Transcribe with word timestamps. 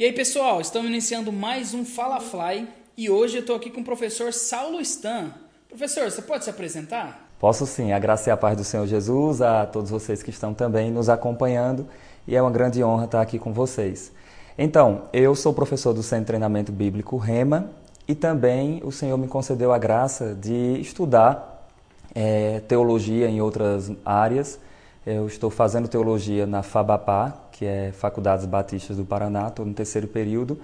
E 0.00 0.04
aí, 0.04 0.14
pessoal, 0.14 0.62
estamos 0.62 0.88
iniciando 0.88 1.30
mais 1.30 1.74
um 1.74 1.84
Fala 1.84 2.20
Fly 2.20 2.66
e 2.96 3.10
hoje 3.10 3.36
eu 3.36 3.40
estou 3.42 3.54
aqui 3.54 3.68
com 3.68 3.82
o 3.82 3.84
professor 3.84 4.32
Saulo 4.32 4.80
Stan. 4.80 5.30
Professor, 5.68 6.10
você 6.10 6.22
pode 6.22 6.42
se 6.42 6.48
apresentar? 6.48 7.28
Posso 7.38 7.66
sim. 7.66 7.92
A 7.92 7.98
graça 7.98 8.30
e 8.30 8.32
a 8.32 8.36
paz 8.38 8.56
do 8.56 8.64
Senhor 8.64 8.86
Jesus 8.86 9.42
a 9.42 9.66
todos 9.66 9.90
vocês 9.90 10.22
que 10.22 10.30
estão 10.30 10.54
também 10.54 10.90
nos 10.90 11.10
acompanhando 11.10 11.86
e 12.26 12.34
é 12.34 12.40
uma 12.40 12.50
grande 12.50 12.82
honra 12.82 13.04
estar 13.04 13.20
aqui 13.20 13.38
com 13.38 13.52
vocês. 13.52 14.10
Então, 14.56 15.02
eu 15.12 15.34
sou 15.34 15.52
professor 15.52 15.92
do 15.92 16.02
Centro 16.02 16.20
de 16.20 16.26
Treinamento 16.28 16.72
Bíblico 16.72 17.18
REMA 17.18 17.70
e 18.08 18.14
também 18.14 18.80
o 18.82 18.90
Senhor 18.90 19.18
me 19.18 19.28
concedeu 19.28 19.70
a 19.70 19.76
graça 19.76 20.34
de 20.34 20.80
estudar 20.80 21.68
é, 22.14 22.60
teologia 22.60 23.28
em 23.28 23.42
outras 23.42 23.92
áreas. 24.02 24.58
Eu 25.06 25.26
estou 25.26 25.48
fazendo 25.48 25.88
teologia 25.88 26.46
na 26.46 26.62
FABAPA, 26.62 27.34
que 27.52 27.64
é 27.64 27.90
Faculdades 27.90 28.44
Batistas 28.44 28.98
do 28.98 29.04
Paraná, 29.04 29.48
estou 29.48 29.64
no 29.64 29.72
terceiro 29.72 30.06
período, 30.06 30.60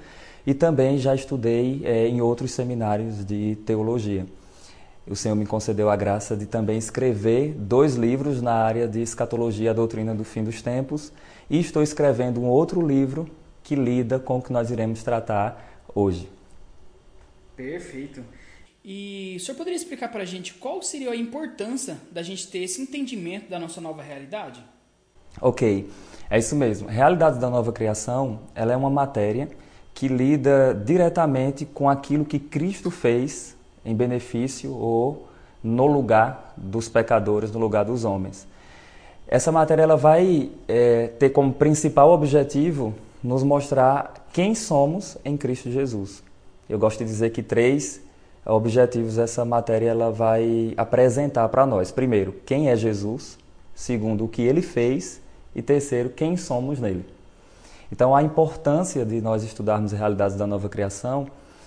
e 0.46 0.52
também 0.52 0.98
já 0.98 1.14
estudei 1.14 1.80
é, 1.84 2.06
em 2.06 2.20
outros 2.20 2.52
seminários 2.52 3.24
de 3.24 3.56
teologia. 3.64 4.26
O 5.08 5.16
Senhor 5.16 5.34
me 5.36 5.46
concedeu 5.46 5.88
a 5.88 5.96
graça 5.96 6.36
de 6.36 6.44
também 6.44 6.76
escrever 6.76 7.54
dois 7.54 7.94
livros 7.94 8.42
na 8.42 8.52
área 8.52 8.86
de 8.86 9.00
escatologia, 9.00 9.70
a 9.70 9.74
doutrina 9.74 10.14
do 10.14 10.22
fim 10.22 10.44
dos 10.44 10.60
tempos, 10.60 11.12
e 11.48 11.58
estou 11.58 11.82
escrevendo 11.82 12.38
um 12.38 12.46
outro 12.46 12.86
livro 12.86 13.26
que 13.62 13.74
lida 13.74 14.18
com 14.18 14.36
o 14.36 14.42
que 14.42 14.52
nós 14.52 14.70
iremos 14.70 15.02
tratar 15.02 15.80
hoje. 15.94 16.28
Perfeito. 17.56 18.22
E 18.88 19.34
o 19.36 19.40
senhor 19.40 19.56
poderia 19.56 19.76
explicar 19.76 20.12
para 20.12 20.22
a 20.22 20.24
gente 20.24 20.54
qual 20.54 20.80
seria 20.80 21.10
a 21.10 21.16
importância 21.16 21.96
da 22.12 22.22
gente 22.22 22.46
ter 22.46 22.60
esse 22.60 22.80
entendimento 22.80 23.50
da 23.50 23.58
nossa 23.58 23.80
nova 23.80 24.00
realidade? 24.00 24.62
Ok. 25.40 25.90
É 26.30 26.38
isso 26.38 26.54
mesmo. 26.54 26.88
Realidade 26.88 27.40
da 27.40 27.50
nova 27.50 27.72
criação, 27.72 28.42
ela 28.54 28.72
é 28.72 28.76
uma 28.76 28.88
matéria 28.88 29.48
que 29.92 30.06
lida 30.06 30.72
diretamente 30.72 31.64
com 31.64 31.90
aquilo 31.90 32.24
que 32.24 32.38
Cristo 32.38 32.88
fez 32.88 33.56
em 33.84 33.92
benefício 33.92 34.72
ou 34.72 35.28
no 35.64 35.86
lugar 35.86 36.54
dos 36.56 36.88
pecadores, 36.88 37.50
no 37.50 37.58
lugar 37.58 37.84
dos 37.84 38.04
homens. 38.04 38.46
Essa 39.26 39.50
matéria 39.50 39.82
ela 39.82 39.96
vai 39.96 40.52
é, 40.68 41.08
ter 41.08 41.30
como 41.30 41.52
principal 41.52 42.12
objetivo 42.12 42.94
nos 43.20 43.42
mostrar 43.42 44.28
quem 44.32 44.54
somos 44.54 45.18
em 45.24 45.36
Cristo 45.36 45.72
Jesus. 45.72 46.22
Eu 46.68 46.78
gosto 46.78 47.00
de 47.00 47.04
dizer 47.04 47.30
que 47.30 47.42
três 47.42 48.05
objetivos 48.46 49.18
essa 49.18 49.44
matéria 49.44 49.90
ela 49.90 50.10
vai 50.10 50.72
apresentar 50.76 51.48
para 51.48 51.66
nós. 51.66 51.90
Primeiro, 51.90 52.34
quem 52.44 52.70
é 52.70 52.76
Jesus. 52.76 53.38
Segundo, 53.74 54.24
o 54.24 54.28
que 54.28 54.42
ele 54.42 54.62
fez 54.62 55.20
e 55.54 55.60
terceiro, 55.60 56.10
quem 56.10 56.36
somos 56.36 56.80
nele. 56.80 57.04
Então, 57.92 58.14
a 58.14 58.22
importância 58.22 59.04
de 59.04 59.20
nós 59.20 59.42
estudarmos 59.42 59.92
as 59.92 59.98
realidades 59.98 60.36
da 60.36 60.46
nova 60.46 60.68
criação 60.68 61.26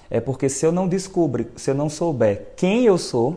é 0.09 0.19
porque 0.19 0.49
se 0.49 0.65
eu 0.65 0.71
não 0.71 0.87
descubro, 0.87 1.45
se 1.55 1.69
eu 1.69 1.75
não 1.75 1.89
souber 1.89 2.53
quem 2.55 2.85
eu 2.85 2.97
sou, 2.97 3.35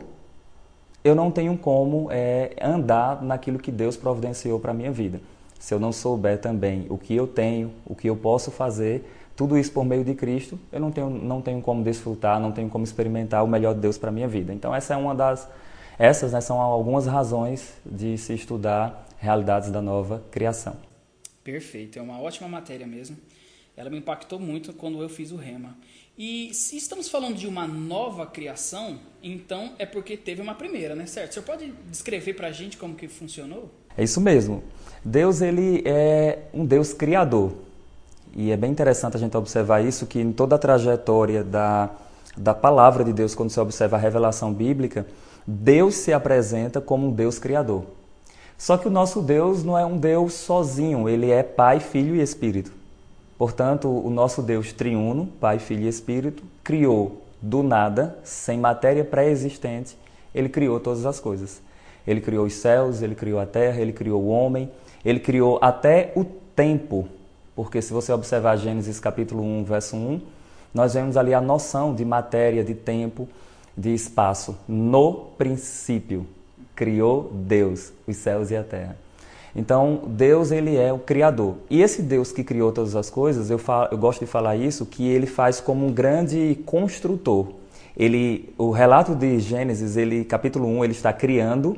eu 1.04 1.14
não 1.14 1.30
tenho 1.30 1.56
como 1.56 2.08
é, 2.10 2.54
andar 2.60 3.22
naquilo 3.22 3.58
que 3.58 3.70
Deus 3.70 3.96
providenciou 3.96 4.58
para 4.58 4.70
a 4.70 4.74
minha 4.74 4.90
vida. 4.90 5.20
Se 5.58 5.74
eu 5.74 5.78
não 5.78 5.92
souber 5.92 6.40
também 6.40 6.86
o 6.88 6.96
que 6.96 7.14
eu 7.14 7.27
tenho, 7.27 7.70
o 7.84 7.94
que 7.94 8.08
eu 8.08 8.16
posso 8.16 8.50
fazer, 8.50 9.04
tudo 9.36 9.58
isso 9.58 9.72
por 9.72 9.84
meio 9.84 10.05
de 10.05 10.14
Cristo, 10.14 10.58
eu 10.70 10.80
não 10.80 10.91
tenho, 10.91 11.11
não 11.11 11.41
tenho 11.41 11.61
como 11.62 11.83
desfrutar, 11.83 12.38
não 12.38 12.52
tenho 12.52 12.69
como 12.69 12.84
experimentar 12.84 13.42
o 13.44 13.48
melhor 13.48 13.74
de 13.74 13.80
Deus 13.80 13.97
para 13.97 14.11
a 14.11 14.12
minha 14.12 14.28
vida. 14.28 14.52
Então, 14.52 14.74
essa 14.74 14.94
é 14.94 14.97
uma 14.97 15.14
das, 15.14 15.48
essas 15.98 16.33
né, 16.33 16.41
são 16.41 16.61
algumas 16.61 17.06
razões 17.06 17.74
de 17.84 18.19
se 18.19 18.34
estudar 18.34 19.06
realidades 19.19 19.70
da 19.70 19.80
nova 19.80 20.22
criação. 20.30 20.77
Perfeito, 21.42 21.98
é 21.98 22.02
uma 22.02 22.20
ótima 22.20 22.48
matéria 22.48 22.86
mesmo. 22.86 23.16
Ela 23.77 23.89
me 23.89 23.98
impactou 23.98 24.39
muito 24.39 24.72
quando 24.74 25.00
eu 25.02 25.08
fiz 25.08 25.33
o 25.33 25.36
Rema. 25.36 25.77
E 26.17 26.52
se 26.52 26.77
estamos 26.77 27.08
falando 27.08 27.36
de 27.36 27.46
uma 27.46 27.67
nova 27.67 28.27
criação, 28.27 29.00
então 29.22 29.72
é 29.78 29.86
porque 29.86 30.14
teve 30.17 30.42
uma 30.42 30.55
primeira, 30.55 30.94
né? 30.94 31.06
Certo? 31.06 31.30
O 31.30 31.34
senhor 31.34 31.46
pode 31.46 31.72
descrever 31.91 32.35
para 32.35 32.48
a 32.48 32.52
gente 32.52 32.77
como 32.77 32.95
que 32.95 33.08
funcionou? 33.08 33.70
É 33.96 34.05
isso 34.05 34.20
mesmo. 34.20 34.62
Deus 35.02 35.40
ele 35.40 35.83
é 35.86 36.48
um 36.52 36.67
Deus 36.67 36.92
criador. 36.92 37.55
E 38.34 38.50
é 38.50 38.56
bem 38.56 38.70
interessante 38.70 39.16
a 39.16 39.20
gente 39.20 39.36
observar 39.36 39.84
isso, 39.84 40.06
que 40.06 40.20
em 40.20 40.32
toda 40.32 40.56
a 40.56 40.58
trajetória 40.58 41.44
da, 41.44 41.90
da 42.36 42.54
palavra 42.54 43.04
de 43.04 43.12
Deus, 43.12 43.34
quando 43.34 43.50
você 43.50 43.60
observa 43.60 43.96
a 43.96 44.00
revelação 44.00 44.52
bíblica, 44.52 45.06
Deus 45.46 45.96
se 45.96 46.12
apresenta 46.12 46.80
como 46.80 47.08
um 47.08 47.12
Deus 47.12 47.38
criador. 47.38 47.84
Só 48.56 48.76
que 48.76 48.86
o 48.86 48.90
nosso 48.90 49.20
Deus 49.20 49.64
não 49.64 49.76
é 49.76 49.84
um 49.84 49.98
Deus 49.98 50.34
sozinho, 50.34 51.08
ele 51.08 51.30
é 51.30 51.42
Pai, 51.42 51.80
Filho 51.80 52.14
e 52.14 52.22
Espírito. 52.22 52.72
Portanto, 53.36 53.88
o 53.88 54.08
nosso 54.08 54.40
Deus 54.40 54.72
triuno, 54.72 55.26
Pai, 55.40 55.58
Filho 55.58 55.82
e 55.82 55.88
Espírito, 55.88 56.44
criou 56.62 57.22
do 57.40 57.62
nada, 57.62 58.16
sem 58.22 58.56
matéria 58.56 59.04
pré-existente, 59.04 59.98
ele 60.32 60.48
criou 60.48 60.78
todas 60.78 61.04
as 61.04 61.18
coisas. 61.18 61.60
Ele 62.06 62.20
criou 62.20 62.46
os 62.46 62.54
céus, 62.54 63.02
ele 63.02 63.14
criou 63.14 63.40
a 63.40 63.46
terra, 63.46 63.80
ele 63.80 63.92
criou 63.92 64.22
o 64.22 64.28
homem, 64.28 64.70
ele 65.04 65.18
criou 65.20 65.58
até 65.60 66.12
o 66.14 66.24
tempo. 66.24 67.08
Porque 67.55 67.83
se 67.83 67.92
você 67.92 68.13
observar 68.13 68.57
Gênesis 68.57 68.98
capítulo 68.98 69.42
1, 69.42 69.64
verso 69.64 69.96
1, 69.96 70.20
nós 70.73 70.95
vemos 70.95 71.17
ali 71.17 71.35
a 71.35 71.40
noção 71.40 71.95
de 71.95 72.05
matéria, 72.05 72.64
de 72.64 72.74
tempo, 72.74 73.29
de 73.77 73.92
espaço. 73.92 74.57
No 74.67 75.13
princípio, 75.36 76.27
criou 76.74 77.30
Deus, 77.33 77.92
os 78.07 78.17
céus 78.17 78.51
e 78.51 78.57
a 78.57 78.62
terra. 78.62 78.96
Então, 79.55 80.02
Deus 80.07 80.51
ele 80.51 80.77
é 80.77 80.92
o 80.92 80.98
criador. 80.98 81.57
E 81.68 81.83
esse 81.83 82.01
Deus 82.01 82.33
que 82.33 82.42
criou 82.42 82.73
todas 82.73 82.96
as 82.96 83.11
coisas, 83.11 83.51
eu, 83.51 83.58
falo, 83.58 83.89
eu 83.92 83.98
gosto 83.98 84.20
de 84.20 84.27
falar 84.27 84.57
isso, 84.57 84.86
que 84.86 85.07
ele 85.07 85.27
faz 85.27 85.61
como 85.61 85.86
um 85.86 85.92
grande 85.92 86.58
construtor. 86.64 87.48
Ele, 87.95 88.52
o 88.57 88.70
relato 88.70 89.14
de 89.14 89.39
Gênesis, 89.39 89.98
ele, 89.98 90.24
capítulo 90.24 90.67
1, 90.67 90.85
ele 90.85 90.92
está 90.95 91.12
criando, 91.12 91.77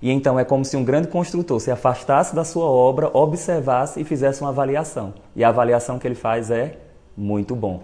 e 0.00 0.10
então 0.10 0.38
é 0.38 0.44
como 0.44 0.64
se 0.64 0.76
um 0.76 0.84
grande 0.84 1.08
construtor 1.08 1.60
se 1.60 1.70
afastasse 1.70 2.34
da 2.34 2.44
sua 2.44 2.66
obra, 2.66 3.10
observasse 3.12 4.00
e 4.00 4.04
fizesse 4.04 4.40
uma 4.40 4.50
avaliação. 4.50 5.14
E 5.34 5.42
a 5.42 5.48
avaliação 5.48 5.98
que 5.98 6.06
ele 6.06 6.14
faz 6.14 6.50
é 6.50 6.76
muito 7.16 7.56
bom, 7.56 7.82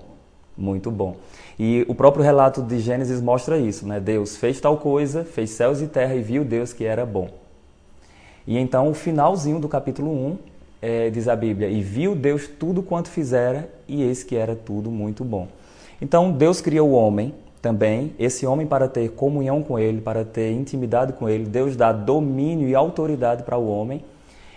muito 0.57 0.91
bom. 0.91 1.17
E 1.59 1.85
o 1.89 1.95
próprio 1.95 2.25
relato 2.25 2.63
de 2.63 2.79
Gênesis 2.79 3.21
mostra 3.21 3.59
isso, 3.59 3.87
né? 3.87 3.99
Deus 3.99 4.37
fez 4.37 4.61
tal 4.61 4.77
coisa, 4.77 5.25
fez 5.25 5.51
céus 5.51 5.81
e 5.81 5.87
terra 5.87 6.15
e 6.15 6.23
viu 6.23 6.45
Deus 6.45 6.73
que 6.73 6.85
era 6.85 7.07
bom. 7.07 7.29
E 8.47 8.59
então 8.59 8.89
o 8.89 8.95
finalzinho 8.95 9.59
do 9.59 9.69
capítulo 9.69 10.11
1 10.11 10.39
é, 10.83 11.11
diz 11.11 11.29
a 11.29 11.37
Bíblia: 11.37 11.69
E 11.69 11.81
viu 11.81 12.15
Deus 12.15 12.47
tudo 12.47 12.83
quanto 12.83 13.09
fizera, 13.09 13.71
e 13.87 14.03
eis 14.03 14.23
que 14.23 14.37
era 14.37 14.55
tudo 14.55 14.91
muito 14.91 15.25
bom. 15.25 15.49
Então 16.01 16.33
Deus 16.33 16.61
criou 16.61 16.91
o 16.91 16.93
homem 16.93 17.33
também, 17.63 18.13
esse 18.19 18.45
homem 18.45 18.67
para 18.67 18.89
ter 18.89 19.11
comunhão 19.13 19.63
com 19.63 19.79
ele, 19.79 20.01
para 20.01 20.25
ter 20.25 20.51
intimidade 20.51 21.13
com 21.13 21.29
ele, 21.29 21.45
Deus 21.45 21.77
dá 21.77 21.93
domínio 21.93 22.69
e 22.69 22.75
autoridade 22.75 23.45
para 23.45 23.57
o 23.57 23.69
homem. 23.69 24.05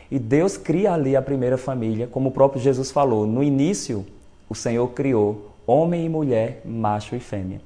E 0.09 0.17
Deus 0.17 0.57
cria 0.57 0.93
ali 0.93 1.15
a 1.15 1.21
primeira 1.21 1.57
família, 1.57 2.07
como 2.07 2.29
o 2.29 2.31
próprio 2.31 2.59
Jesus 2.59 2.89
falou. 2.89 3.27
No 3.27 3.44
início, 3.44 4.03
o 4.49 4.55
Senhor 4.55 4.88
criou 4.89 5.51
homem 5.67 6.05
e 6.05 6.09
mulher, 6.09 6.61
macho 6.65 7.15
e 7.15 7.19
fêmea. 7.19 7.61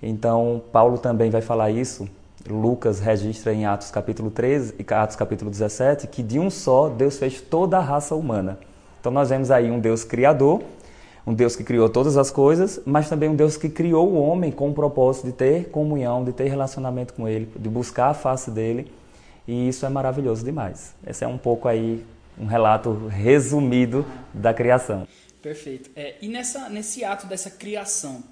Então, 0.00 0.62
Paulo 0.72 0.96
também 0.96 1.28
vai 1.28 1.40
falar 1.40 1.70
isso. 1.70 2.08
Lucas 2.48 3.00
registra 3.00 3.52
em 3.52 3.66
Atos 3.66 3.90
capítulo 3.90 4.30
13 4.30 4.76
e 4.78 4.94
Atos 4.94 5.16
capítulo 5.16 5.50
17 5.50 6.06
que 6.06 6.22
de 6.22 6.38
um 6.38 6.48
só 6.48 6.88
Deus 6.88 7.18
fez 7.18 7.40
toda 7.40 7.78
a 7.78 7.80
raça 7.80 8.14
humana. 8.14 8.58
Então 9.00 9.12
nós 9.12 9.28
vemos 9.28 9.50
aí 9.50 9.70
um 9.70 9.78
Deus 9.78 10.04
criador, 10.04 10.62
um 11.28 11.34
Deus 11.34 11.54
que 11.54 11.62
criou 11.62 11.90
todas 11.90 12.16
as 12.16 12.30
coisas, 12.30 12.80
mas 12.86 13.06
também 13.06 13.28
um 13.28 13.36
Deus 13.36 13.58
que 13.58 13.68
criou 13.68 14.08
o 14.08 14.18
homem 14.18 14.50
com 14.50 14.70
o 14.70 14.72
propósito 14.72 15.26
de 15.26 15.32
ter 15.34 15.68
comunhão, 15.68 16.24
de 16.24 16.32
ter 16.32 16.48
relacionamento 16.48 17.12
com 17.12 17.28
ele, 17.28 17.46
de 17.54 17.68
buscar 17.68 18.08
a 18.08 18.14
face 18.14 18.50
dele. 18.50 18.90
E 19.46 19.68
isso 19.68 19.84
é 19.84 19.90
maravilhoso 19.90 20.42
demais. 20.42 20.94
Esse 21.06 21.24
é 21.24 21.28
um 21.28 21.36
pouco 21.36 21.68
aí 21.68 22.02
um 22.40 22.46
relato 22.46 23.08
resumido 23.08 24.06
da 24.32 24.54
criação. 24.54 25.06
Perfeito. 25.42 25.90
É, 25.94 26.14
e 26.22 26.28
nessa, 26.28 26.70
nesse 26.70 27.04
ato 27.04 27.26
dessa 27.26 27.50
criação, 27.50 28.22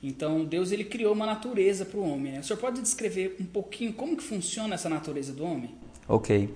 então 0.00 0.44
Deus 0.44 0.70
ele 0.70 0.84
criou 0.84 1.12
uma 1.12 1.26
natureza 1.26 1.84
para 1.84 1.98
o 1.98 2.08
homem. 2.08 2.34
Né? 2.34 2.38
O 2.38 2.44
senhor 2.44 2.60
pode 2.60 2.80
descrever 2.80 3.36
um 3.40 3.44
pouquinho 3.44 3.92
como 3.92 4.16
que 4.16 4.22
funciona 4.22 4.76
essa 4.76 4.88
natureza 4.88 5.32
do 5.32 5.44
homem? 5.44 5.74
Ok. 6.06 6.48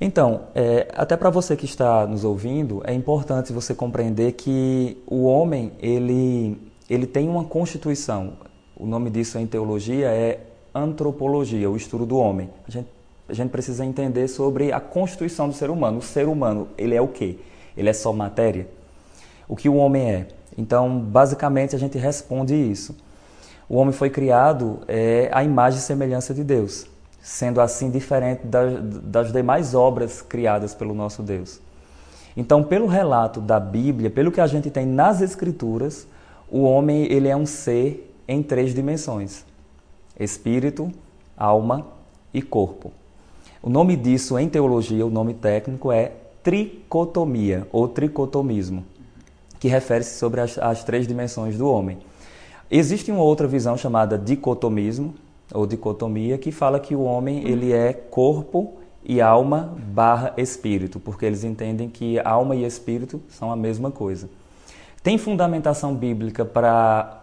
Então, 0.00 0.42
é, 0.54 0.88
até 0.94 1.16
para 1.16 1.28
você 1.28 1.56
que 1.56 1.64
está 1.64 2.06
nos 2.06 2.24
ouvindo, 2.24 2.82
é 2.84 2.94
importante 2.94 3.52
você 3.52 3.74
compreender 3.74 4.32
que 4.32 4.96
o 5.06 5.24
homem 5.24 5.72
ele, 5.80 6.56
ele 6.88 7.06
tem 7.06 7.28
uma 7.28 7.44
constituição. 7.44 8.34
O 8.76 8.86
nome 8.86 9.10
disso 9.10 9.38
em 9.38 9.46
teologia 9.46 10.08
é 10.08 10.40
antropologia, 10.72 11.68
o 11.68 11.76
estudo 11.76 12.06
do 12.06 12.16
homem. 12.16 12.48
A 12.66 12.70
gente, 12.70 12.88
a 13.28 13.32
gente 13.32 13.50
precisa 13.50 13.84
entender 13.84 14.28
sobre 14.28 14.72
a 14.72 14.78
constituição 14.78 15.48
do 15.48 15.54
ser 15.54 15.68
humano. 15.68 15.98
O 15.98 16.02
ser 16.02 16.28
humano, 16.28 16.68
ele 16.78 16.94
é 16.94 17.00
o 17.00 17.08
quê? 17.08 17.38
Ele 17.76 17.88
é 17.88 17.92
só 17.92 18.12
matéria? 18.12 18.78
o 19.48 19.56
que 19.56 19.68
o 19.68 19.74
homem 19.76 20.10
é. 20.10 20.26
Então, 20.56 20.98
basicamente, 21.00 21.74
a 21.74 21.78
gente 21.78 21.96
responde 21.96 22.54
isso. 22.54 22.94
O 23.68 23.76
homem 23.76 23.92
foi 23.92 24.10
criado 24.10 24.80
é, 24.86 25.30
à 25.32 25.42
imagem 25.42 25.78
e 25.78 25.82
semelhança 25.82 26.34
de 26.34 26.44
Deus, 26.44 26.86
sendo 27.20 27.60
assim 27.60 27.90
diferente 27.90 28.46
das, 28.46 28.80
das 29.02 29.32
demais 29.32 29.74
obras 29.74 30.22
criadas 30.22 30.74
pelo 30.74 30.94
nosso 30.94 31.22
Deus. 31.22 31.60
Então, 32.36 32.62
pelo 32.62 32.86
relato 32.86 33.40
da 33.40 33.58
Bíblia, 33.58 34.10
pelo 34.10 34.30
que 34.30 34.40
a 34.40 34.46
gente 34.46 34.70
tem 34.70 34.86
nas 34.86 35.20
Escrituras, 35.20 36.06
o 36.50 36.62
homem 36.62 37.10
ele 37.10 37.28
é 37.28 37.36
um 37.36 37.44
ser 37.44 38.14
em 38.26 38.42
três 38.42 38.74
dimensões: 38.74 39.44
espírito, 40.18 40.90
alma 41.36 41.86
e 42.32 42.40
corpo. 42.40 42.92
O 43.60 43.68
nome 43.68 43.96
disso 43.96 44.38
em 44.38 44.48
teologia, 44.48 45.04
o 45.04 45.10
nome 45.10 45.34
técnico 45.34 45.90
é 45.90 46.12
tricotomia 46.42 47.66
ou 47.72 47.88
tricotomismo, 47.88 48.84
que 49.58 49.66
refere-se 49.66 50.16
sobre 50.16 50.40
as, 50.40 50.56
as 50.58 50.84
três 50.84 51.06
dimensões 51.06 51.58
do 51.58 51.68
homem. 51.68 51.98
Existe 52.70 53.10
uma 53.10 53.22
outra 53.22 53.48
visão 53.48 53.76
chamada 53.76 54.16
dicotomismo 54.16 55.14
ou 55.52 55.66
dicotomia 55.66 56.38
que 56.38 56.52
fala 56.52 56.78
que 56.78 56.94
o 56.94 57.02
homem 57.02 57.48
ele 57.48 57.72
é 57.72 57.92
corpo 57.92 58.74
e 59.04 59.20
alma 59.20 59.74
barra 59.92 60.34
espírito, 60.36 61.00
porque 61.00 61.24
eles 61.24 61.44
entendem 61.44 61.88
que 61.88 62.18
alma 62.20 62.54
e 62.54 62.64
espírito 62.64 63.20
são 63.28 63.50
a 63.50 63.56
mesma 63.56 63.90
coisa. 63.90 64.28
Tem 65.02 65.16
fundamentação 65.16 65.94
bíblica 65.94 66.44
para 66.44 67.22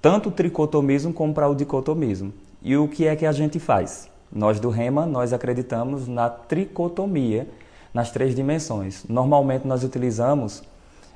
tanto 0.00 0.30
o 0.30 0.32
tricotomismo 0.32 1.12
como 1.12 1.32
para 1.32 1.48
o 1.48 1.54
dicotomismo. 1.54 2.32
E 2.60 2.76
o 2.76 2.88
que 2.88 3.06
é 3.06 3.14
que 3.14 3.26
a 3.26 3.32
gente 3.32 3.60
faz? 3.60 4.08
Nós 4.32 4.58
do 4.58 4.70
Rema, 4.70 5.06
nós 5.06 5.32
acreditamos 5.32 6.08
na 6.08 6.28
tricotomia, 6.28 7.46
nas 7.92 8.10
três 8.10 8.34
dimensões. 8.34 9.04
Normalmente 9.08 9.66
nós 9.66 9.84
utilizamos 9.84 10.62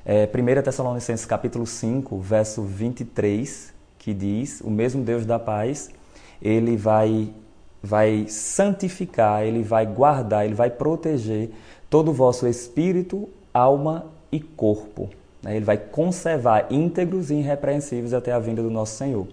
é, 0.05 0.25
1 0.25 0.61
Tessalonicenses 0.61 1.25
capítulo 1.25 1.65
5, 1.65 2.17
verso 2.19 2.61
23, 2.61 3.73
que 3.97 4.13
diz, 4.13 4.61
o 4.61 4.69
mesmo 4.69 5.03
Deus 5.03 5.25
da 5.25 5.37
paz, 5.37 5.89
ele 6.41 6.75
vai 6.75 7.33
vai 7.81 8.25
santificar, 8.27 9.43
ele 9.43 9.63
vai 9.63 9.85
guardar, 9.85 10.45
ele 10.45 10.55
vai 10.55 10.69
proteger 10.69 11.51
todo 11.89 12.09
o 12.09 12.13
vosso 12.13 12.47
espírito, 12.47 13.29
alma 13.53 14.05
e 14.31 14.39
corpo. 14.39 15.09
Né? 15.41 15.55
Ele 15.55 15.65
vai 15.65 15.77
conservar 15.77 16.67
íntegros 16.69 17.31
e 17.31 17.35
irrepreensíveis 17.35 18.13
até 18.13 18.31
a 18.31 18.39
vinda 18.39 18.61
do 18.61 18.69
nosso 18.69 18.95
Senhor. 18.97 19.27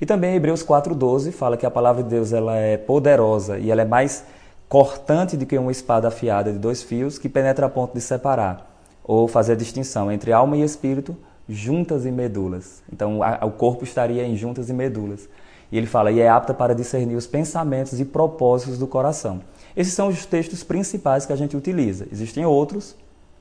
E 0.00 0.06
também 0.06 0.34
Hebreus 0.34 0.62
4:12 0.62 1.32
fala 1.32 1.56
que 1.56 1.64
a 1.64 1.70
palavra 1.70 2.02
de 2.02 2.10
Deus 2.10 2.32
ela 2.32 2.56
é 2.56 2.76
poderosa 2.76 3.58
e 3.58 3.70
ela 3.70 3.82
é 3.82 3.86
mais 3.86 4.24
cortante 4.68 5.36
do 5.36 5.46
que 5.46 5.56
uma 5.56 5.70
espada 5.70 6.08
afiada 6.08 6.52
de 6.52 6.58
dois 6.58 6.82
fios 6.82 7.18
que 7.18 7.28
penetra 7.28 7.66
a 7.66 7.68
ponto 7.68 7.94
de 7.94 8.00
separar 8.00 8.70
ou 9.04 9.28
fazer 9.28 9.56
distinção 9.56 10.10
entre 10.10 10.32
alma 10.32 10.56
e 10.56 10.62
espírito, 10.62 11.16
juntas 11.48 12.04
e 12.06 12.10
medulas. 12.10 12.82
Então 12.92 13.22
a, 13.22 13.44
o 13.44 13.52
corpo 13.52 13.84
estaria 13.84 14.24
em 14.24 14.36
juntas 14.36 14.68
e 14.68 14.72
medulas. 14.72 15.28
E 15.74 15.76
ele 15.76 15.88
fala, 15.88 16.12
e 16.12 16.20
é 16.20 16.28
apta 16.28 16.54
para 16.54 16.72
discernir 16.72 17.16
os 17.16 17.26
pensamentos 17.26 17.98
e 17.98 18.04
propósitos 18.04 18.78
do 18.78 18.86
coração. 18.86 19.40
Esses 19.76 19.92
são 19.92 20.06
os 20.06 20.24
textos 20.24 20.62
principais 20.62 21.26
que 21.26 21.32
a 21.32 21.36
gente 21.36 21.56
utiliza. 21.56 22.06
Existem 22.12 22.46
outros 22.46 22.94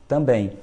também. 0.07 0.53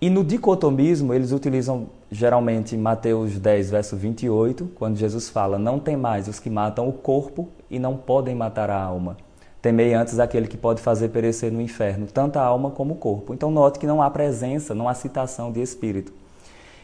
E 0.00 0.08
no 0.08 0.22
dicotomismo, 0.22 1.12
eles 1.12 1.32
utilizam 1.32 1.88
geralmente 2.08 2.76
Mateus 2.76 3.36
10, 3.36 3.70
verso 3.70 3.96
28, 3.96 4.70
quando 4.76 4.96
Jesus 4.96 5.28
fala: 5.28 5.58
Não 5.58 5.80
tem 5.80 5.96
mais 5.96 6.28
os 6.28 6.38
que 6.38 6.48
matam 6.48 6.88
o 6.88 6.92
corpo 6.92 7.48
e 7.68 7.80
não 7.80 7.96
podem 7.96 8.36
matar 8.36 8.70
a 8.70 8.80
alma. 8.80 9.16
Temei 9.60 9.94
antes 9.94 10.20
aquele 10.20 10.46
que 10.46 10.56
pode 10.56 10.80
fazer 10.80 11.08
perecer 11.08 11.50
no 11.50 11.60
inferno 11.60 12.06
tanto 12.06 12.38
a 12.38 12.44
alma 12.44 12.70
como 12.70 12.94
o 12.94 12.96
corpo. 12.96 13.34
Então, 13.34 13.50
note 13.50 13.80
que 13.80 13.88
não 13.88 14.00
há 14.00 14.08
presença, 14.08 14.72
não 14.72 14.88
há 14.88 14.94
citação 14.94 15.50
de 15.50 15.60
espírito. 15.60 16.12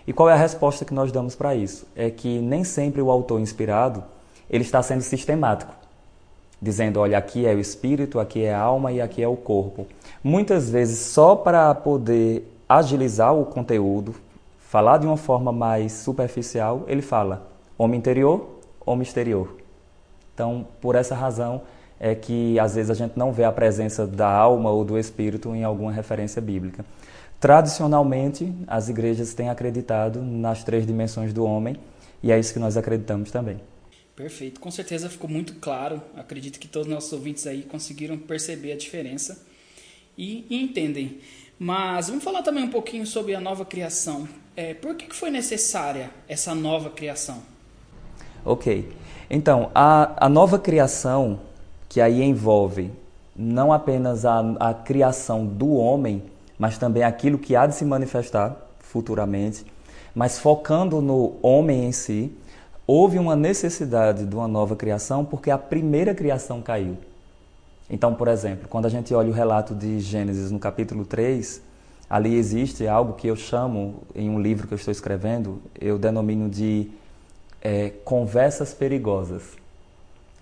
E 0.05 0.13
qual 0.13 0.29
é 0.29 0.33
a 0.33 0.37
resposta 0.37 0.85
que 0.85 0.93
nós 0.93 1.13
damos 1.13 1.37
para 1.37 1.55
isso? 1.55 1.87
É 1.95 2.11
que 2.11 2.41
nem 2.41 2.65
sempre 2.65 3.01
o 3.01 3.13
autor 3.13 3.39
inspirado 3.39 4.03
ele 4.49 4.62
está 4.62 4.82
sendo 4.82 5.02
sistemático, 5.02 5.75
dizendo: 6.61 7.00
olha, 7.00 7.19
aqui 7.19 7.46
é 7.46 7.55
o 7.55 7.61
espírito, 7.61 8.20
aqui 8.20 8.44
é 8.44 8.55
a 8.55 8.61
alma 8.61 8.93
e 8.93 9.00
aqui 9.00 9.23
é 9.23 9.29
o 9.29 9.37
corpo. 9.37 9.87
Muitas 10.23 10.70
vezes, 10.70 10.99
só 10.99 11.37
para 11.37 11.75
poder 11.75 12.50
agilizar 12.69 13.35
o 13.35 13.44
conteúdo, 13.44 14.14
falar 14.58 14.99
de 14.99 15.06
uma 15.06 15.17
forma 15.17 15.52
mais 15.52 15.93
superficial, 15.93 16.85
ele 16.88 17.02
fala 17.02 17.46
homem 17.79 17.99
interior, 17.99 18.58
homem 18.85 19.02
exterior. 19.02 19.56
Então, 20.35 20.67
por 20.81 20.94
essa 20.96 21.14
razão 21.14 21.62
é 22.00 22.14
que 22.14 22.58
às 22.58 22.75
vezes 22.75 22.91
a 22.91 22.94
gente 22.94 23.17
não 23.17 23.32
vê 23.32 23.44
a 23.44 23.52
presença 23.52 24.06
da 24.06 24.29
alma 24.29 24.70
ou 24.70 24.85
do 24.85 24.99
espírito 24.99 25.55
em 25.55 25.62
alguma 25.62 25.93
referência 25.93 26.43
bíblica. 26.43 26.85
Tradicionalmente, 27.38 28.52
as 28.67 28.88
igrejas 28.88 29.35
têm 29.35 29.49
acreditado 29.49 30.20
nas 30.20 30.64
três 30.64 30.87
dimensões 30.87 31.32
do 31.32 31.44
homem 31.44 31.76
e 32.23 32.32
é 32.32 32.38
isso 32.38 32.52
que 32.52 32.58
nós 32.58 32.76
acreditamos 32.76 33.31
também. 33.31 33.61
Perfeito, 34.17 34.61
com 34.61 34.71
certeza 34.71 35.11
ficou 35.11 35.29
muito 35.29 35.55
claro. 35.55 36.01
Acredito 36.17 36.61
que 36.61 36.69
todos 36.69 36.87
os 36.87 36.95
nossos 36.95 37.13
ouvintes 37.13 37.47
aí 37.47 37.63
conseguiram 37.63 38.17
perceber 38.17 38.73
a 38.73 38.77
diferença 38.77 39.45
e, 40.17 40.47
e 40.49 40.63
entendem. 40.63 41.19
Mas 41.59 42.09
vamos 42.09 42.23
falar 42.23 42.43
também 42.43 42.65
um 42.65 42.71
pouquinho 42.71 43.07
sobre 43.07 43.35
a 43.35 43.41
nova 43.41 43.65
criação. 43.65 44.29
É, 44.57 44.73
por 44.73 44.95
que 44.95 45.13
foi 45.15 45.31
necessária 45.31 46.11
essa 46.29 46.55
nova 46.55 46.91
criação? 46.91 47.43
Ok, 48.45 48.93
então 49.29 49.71
a, 49.75 50.27
a 50.27 50.29
nova 50.29 50.59
criação, 50.59 51.41
que 51.89 52.01
aí 52.01 52.23
envolve 52.23 52.91
não 53.35 53.73
apenas 53.73 54.25
a, 54.25 54.41
a 54.61 54.75
criação 54.75 55.45
do 55.45 55.73
homem, 55.75 56.23
mas 56.57 56.79
também 56.79 57.03
aquilo 57.03 57.39
que 57.39 57.57
há 57.57 57.67
de 57.67 57.75
se 57.75 57.85
manifestar 57.85 58.57
futuramente, 58.79 59.65
mas 60.15 60.39
focando 60.39 61.01
no 61.01 61.37
homem 61.43 61.87
em 61.87 61.93
si, 61.93 62.31
houve 62.87 63.19
uma 63.19 63.35
necessidade 63.35 64.27
de 64.27 64.35
uma 64.35 64.49
nova 64.49 64.77
criação 64.77 65.25
porque 65.25 65.51
a 65.51 65.59
primeira 65.59 66.15
criação 66.15 66.61
caiu. 66.61 66.97
Então, 67.89 68.15
por 68.15 68.29
exemplo, 68.29 68.69
quando 68.69 68.87
a 68.87 68.89
gente 68.89 69.15
olha 69.15 69.29
o 69.29 69.33
relato 69.33 69.75
de 69.75 70.01
Gênesis 70.01 70.51
no 70.51 70.59
capítulo 70.59 71.05
3, 71.05 71.61
ali 72.09 72.35
existe 72.35 72.87
algo 72.87 73.15
que 73.15 73.27
eu 73.27 73.37
chamo, 73.37 74.03
em 74.15 74.31
um 74.31 74.41
livro 74.41 74.67
que 74.67 74.75
eu 74.75 74.77
estou 74.77 74.93
escrevendo, 74.93 75.61
eu 75.79 75.99
denomino 75.99 76.49
de 76.49 76.91
é, 77.61 77.91
conversas 78.05 78.73
perigosas. 78.73 79.43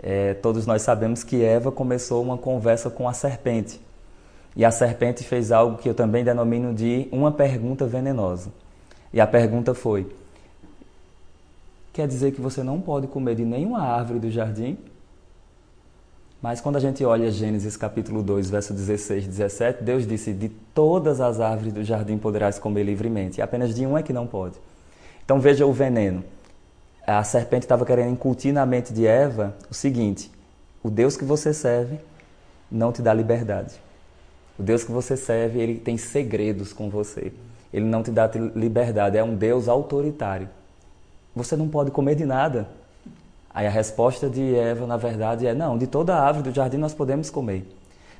É, 0.03 0.35
todos 0.35 0.67
nós 0.67 0.83
sabemos 0.83 1.23
que 1.23 1.45
Eva 1.45 1.71
começou 1.71 2.23
uma 2.23 2.38
conversa 2.38 2.91
com 2.91 3.09
a 3.09 3.12
serpente. 3.12 3.81
E 4.55 4.65
a 4.65 4.71
serpente 4.71 5.25
fez 5.25 5.50
algo 5.50 5.79
que 5.79 5.88
eu 5.88 5.95
também 5.95 6.25
denomino 6.25 6.75
de 6.75 7.09
uma 7.11 7.33
pergunta 7.33 7.87
venenosa. 7.87 8.50
E 9.12 9.21
a 9.21 9.27
pergunta 9.27 9.75
foi: 9.75 10.06
quer 11.93 12.09
dizer 12.09 12.33
que 12.33 12.41
você 12.41 12.62
não 12.62 12.81
pode 12.81 13.06
comer 13.06 13.35
de 13.35 13.44
nenhuma 13.44 13.83
árvore 13.83 14.19
do 14.19 14.31
jardim. 14.31 14.79
Mas 16.41 16.61
quando 16.61 16.77
a 16.77 16.81
gente 16.81 17.05
olha 17.05 17.31
Gênesis 17.31 17.77
capítulo 17.77 18.23
2, 18.23 18.50
verso 18.50 18.73
16 18.73 19.25
e 19.25 19.29
17, 19.29 19.85
Deus 19.85 20.06
disse: 20.06 20.33
De 20.33 20.49
todas 20.49 21.21
as 21.21 21.39
árvores 21.39 21.73
do 21.73 21.85
jardim 21.85 22.19
poderás 22.19 22.59
comer 22.59 22.83
livremente, 22.83 23.39
e 23.39 23.43
apenas 23.43 23.75
de 23.75 23.87
uma 23.87 24.00
é 24.00 24.03
que 24.03 24.12
não 24.12 24.27
pode. 24.27 24.56
Então 25.25 25.39
veja 25.39 25.67
o 25.67 25.73
veneno. 25.73 26.25
A 27.07 27.23
serpente 27.23 27.64
estava 27.64 27.85
querendo 27.85 28.12
incutir 28.12 28.52
na 28.52 28.64
mente 28.64 28.93
de 28.93 29.07
Eva 29.07 29.55
o 29.71 29.75
seguinte: 29.75 30.33
o 30.83 30.90
Deus 30.90 31.16
que 31.16 31.25
você 31.25 31.52
serve 31.52 31.99
não 32.71 32.90
te 32.90 33.02
dá 33.02 33.14
liberdade. 33.14 33.75
O 34.59 34.62
Deus 34.62 34.83
que 34.83 34.90
você 34.90 35.16
serve, 35.16 35.61
ele 35.61 35.76
tem 35.76 35.97
segredos 35.97 36.73
com 36.73 36.90
você. 36.90 37.33
Ele 37.73 37.85
não 37.85 38.02
te 38.02 38.11
dá 38.11 38.28
liberdade, 38.55 39.16
é 39.16 39.25
um 39.25 39.35
Deus 39.35 39.69
autoritário 39.69 40.49
você 41.35 41.57
não 41.57 41.69
pode 41.69 41.91
comer 41.91 42.15
de 42.15 42.25
nada. 42.25 42.69
Aí 43.55 43.67
a 43.67 43.71
resposta 43.71 44.29
de 44.29 44.55
Eva, 44.55 44.87
na 44.87 44.97
verdade, 44.97 45.47
é: 45.47 45.55
não, 45.55 45.77
de 45.77 45.87
toda 45.87 46.15
a 46.15 46.23
árvore 46.23 46.51
do 46.51 46.55
jardim 46.55 46.79
nós 46.79 46.95
podemos 46.95 47.31
comer, 47.31 47.67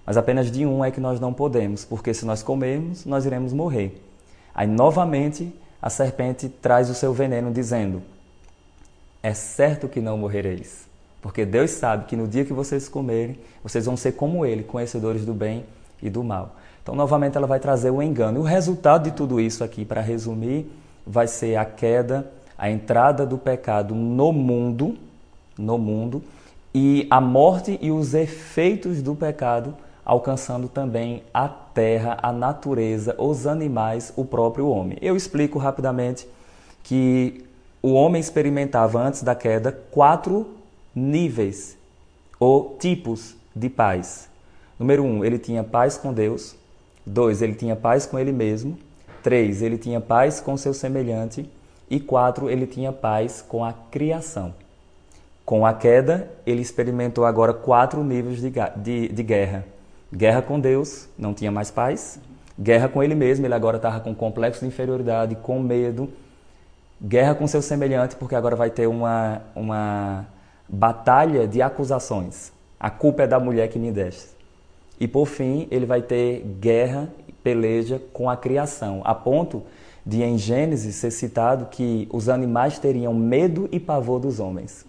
mas 0.05 0.17
apenas 0.17 0.51
de 0.51 0.67
um 0.67 0.85
é 0.85 0.91
que 0.91 1.01
nós 1.01 1.21
não 1.21 1.33
podemos, 1.33 1.85
porque 1.85 2.13
se 2.13 2.25
nós 2.25 2.43
comermos, 2.43 3.05
nós 3.05 3.25
iremos 3.25 3.53
morrer. 3.53 4.03
Aí 4.55 4.67
novamente 4.67 5.55
a 5.81 5.89
serpente 5.89 6.49
traz 6.49 6.91
o 6.91 6.95
seu 6.95 7.13
veneno, 7.13 7.51
dizendo: 7.51 8.03
é 9.23 9.33
certo 9.33 9.89
que 9.89 10.01
não 10.01 10.19
morrereis, 10.19 10.87
porque 11.21 11.47
Deus 11.47 11.71
sabe 11.71 12.05
que 12.07 12.17
no 12.17 12.29
dia 12.29 12.45
que 12.45 12.53
vocês 12.53 12.89
comerem, 12.89 13.39
vocês 13.63 13.87
vão 13.87 13.97
ser 13.97 14.13
como 14.13 14.45
Ele, 14.45 14.63
conhecedores 14.63 15.25
do 15.25 15.33
bem 15.33 15.65
e 16.03 16.11
do 16.11 16.23
mal. 16.23 16.57
Então, 16.83 16.97
novamente, 16.97 17.37
ela 17.37 17.47
vai 17.47 17.61
trazer 17.61 17.91
o 17.91 18.03
engano. 18.03 18.39
E 18.39 18.41
o 18.41 18.45
resultado 18.45 19.05
de 19.05 19.13
tudo 19.13 19.41
isso 19.41 19.63
aqui, 19.63 19.85
para 19.85 20.01
resumir, 20.01 20.71
vai 21.07 21.29
ser 21.29 21.57
a 21.57 21.65
queda 21.65 22.29
a 22.63 22.71
entrada 22.71 23.27
do 23.27 23.37
pecado 23.37 23.93
no 23.93 24.33
mundo, 24.33 24.97
no 25.59 25.77
mundo, 25.77 26.23
e 26.73 27.09
a 27.11 27.21
morte 27.21 27.77
e 27.83 27.91
os 27.91 28.15
efeitos 28.15 29.03
do 29.03 29.17
pecado 29.17 29.75
alcançando 30.05 30.69
também 30.69 31.25
a 31.35 31.49
terra, 31.49 32.17
a 32.23 32.33
natureza, 32.33 33.17
os 33.19 33.49
animais, 33.49 34.13
o 34.15 34.25
próprio 34.25 34.69
homem. 34.69 34.97
Eu 35.03 35.17
explico 35.17 35.59
rapidamente 35.59 36.25
que 36.85 37.45
o 37.83 37.95
homem 37.95 38.21
experimentava 38.21 39.01
antes 39.01 39.25
da 39.25 39.35
queda 39.35 39.73
quatro 39.91 40.47
níveis 40.95 41.77
ou 42.39 42.77
tipos 42.79 43.35
de 43.57 43.69
paz. 43.69 44.29
Número 44.79 45.03
um, 45.03 45.25
ele 45.25 45.37
tinha 45.37 45.65
paz 45.65 45.97
com 45.97 46.13
Deus. 46.13 46.55
Dois, 47.05 47.43
ele 47.43 47.55
tinha 47.55 47.75
paz 47.75 48.07
com 48.07 48.21
ele 48.21 48.31
mesmo. 48.31 48.79
Três, 49.21 49.63
ele 49.63 49.77
tinha 49.77 50.01
paz 50.01 50.39
com 50.39 50.57
seu 50.57 50.73
semelhante. 50.73 51.51
E 51.93 52.01
quatro, 52.01 52.49
ele 52.49 52.67
tinha 52.67 52.91
paz 52.91 53.45
com 53.47 53.63
a 53.63 53.75
criação. 53.91 54.55
Com 55.45 55.67
a 55.67 55.75
queda, 55.75 56.27
ele 56.47 56.63
experimentou 56.63 57.27
agora 57.27 57.53
quatro 57.53 58.03
níveis 58.03 58.41
de, 58.41 58.51
de, 58.77 59.09
de 59.09 59.23
guerra. 59.23 59.67
Guerra 60.11 60.41
com 60.41 60.59
Deus, 60.59 61.07
não 61.19 61.35
tinha 61.35 61.53
mais 61.53 61.71
paz. 61.71 62.19
Guerra 62.59 62.89
com 62.89 63.03
ele 63.03 63.15
mesmo, 63.15 63.45
ele 63.45 63.53
agora 63.53 63.77
estava 63.77 64.01
com 64.01 64.15
complexo 64.15 64.61
de 64.61 64.69
inferioridade, 64.69 65.35
com 65.37 65.61
medo. 65.61 66.11
Guerra 66.99 67.35
com 67.35 67.47
seu 67.47 67.61
semelhante, 67.61 68.17
porque 68.17 68.35
agora 68.35 68.57
vai 68.57 68.71
ter 68.71 68.87
uma, 68.87 69.43
uma 69.55 70.27
batalha 70.67 71.47
de 71.47 71.61
acusações. 71.61 72.55
A 72.81 72.89
culpa 72.89 73.25
é 73.25 73.27
da 73.27 73.39
mulher 73.39 73.69
que 73.69 73.79
me 73.79 73.93
deste. 73.93 74.31
E 74.99 75.07
por 75.07 75.27
fim, 75.27 75.69
ele 75.71 75.85
vai 75.85 76.01
ter 76.01 76.41
guerra, 76.59 77.11
peleja 77.43 78.01
com 78.15 78.31
a 78.31 78.37
criação, 78.37 79.03
a 79.05 79.15
ponto 79.15 79.63
de 80.05 80.23
em 80.23 80.37
Gênesis 80.37 80.97
ser 80.97 81.11
citado 81.11 81.67
que 81.67 82.09
os 82.13 82.29
animais 82.29 82.79
teriam 82.79 83.15
medo 83.15 83.69
e 83.71 83.79
pavor 83.79 84.19
dos 84.19 84.41
homens. 84.41 84.85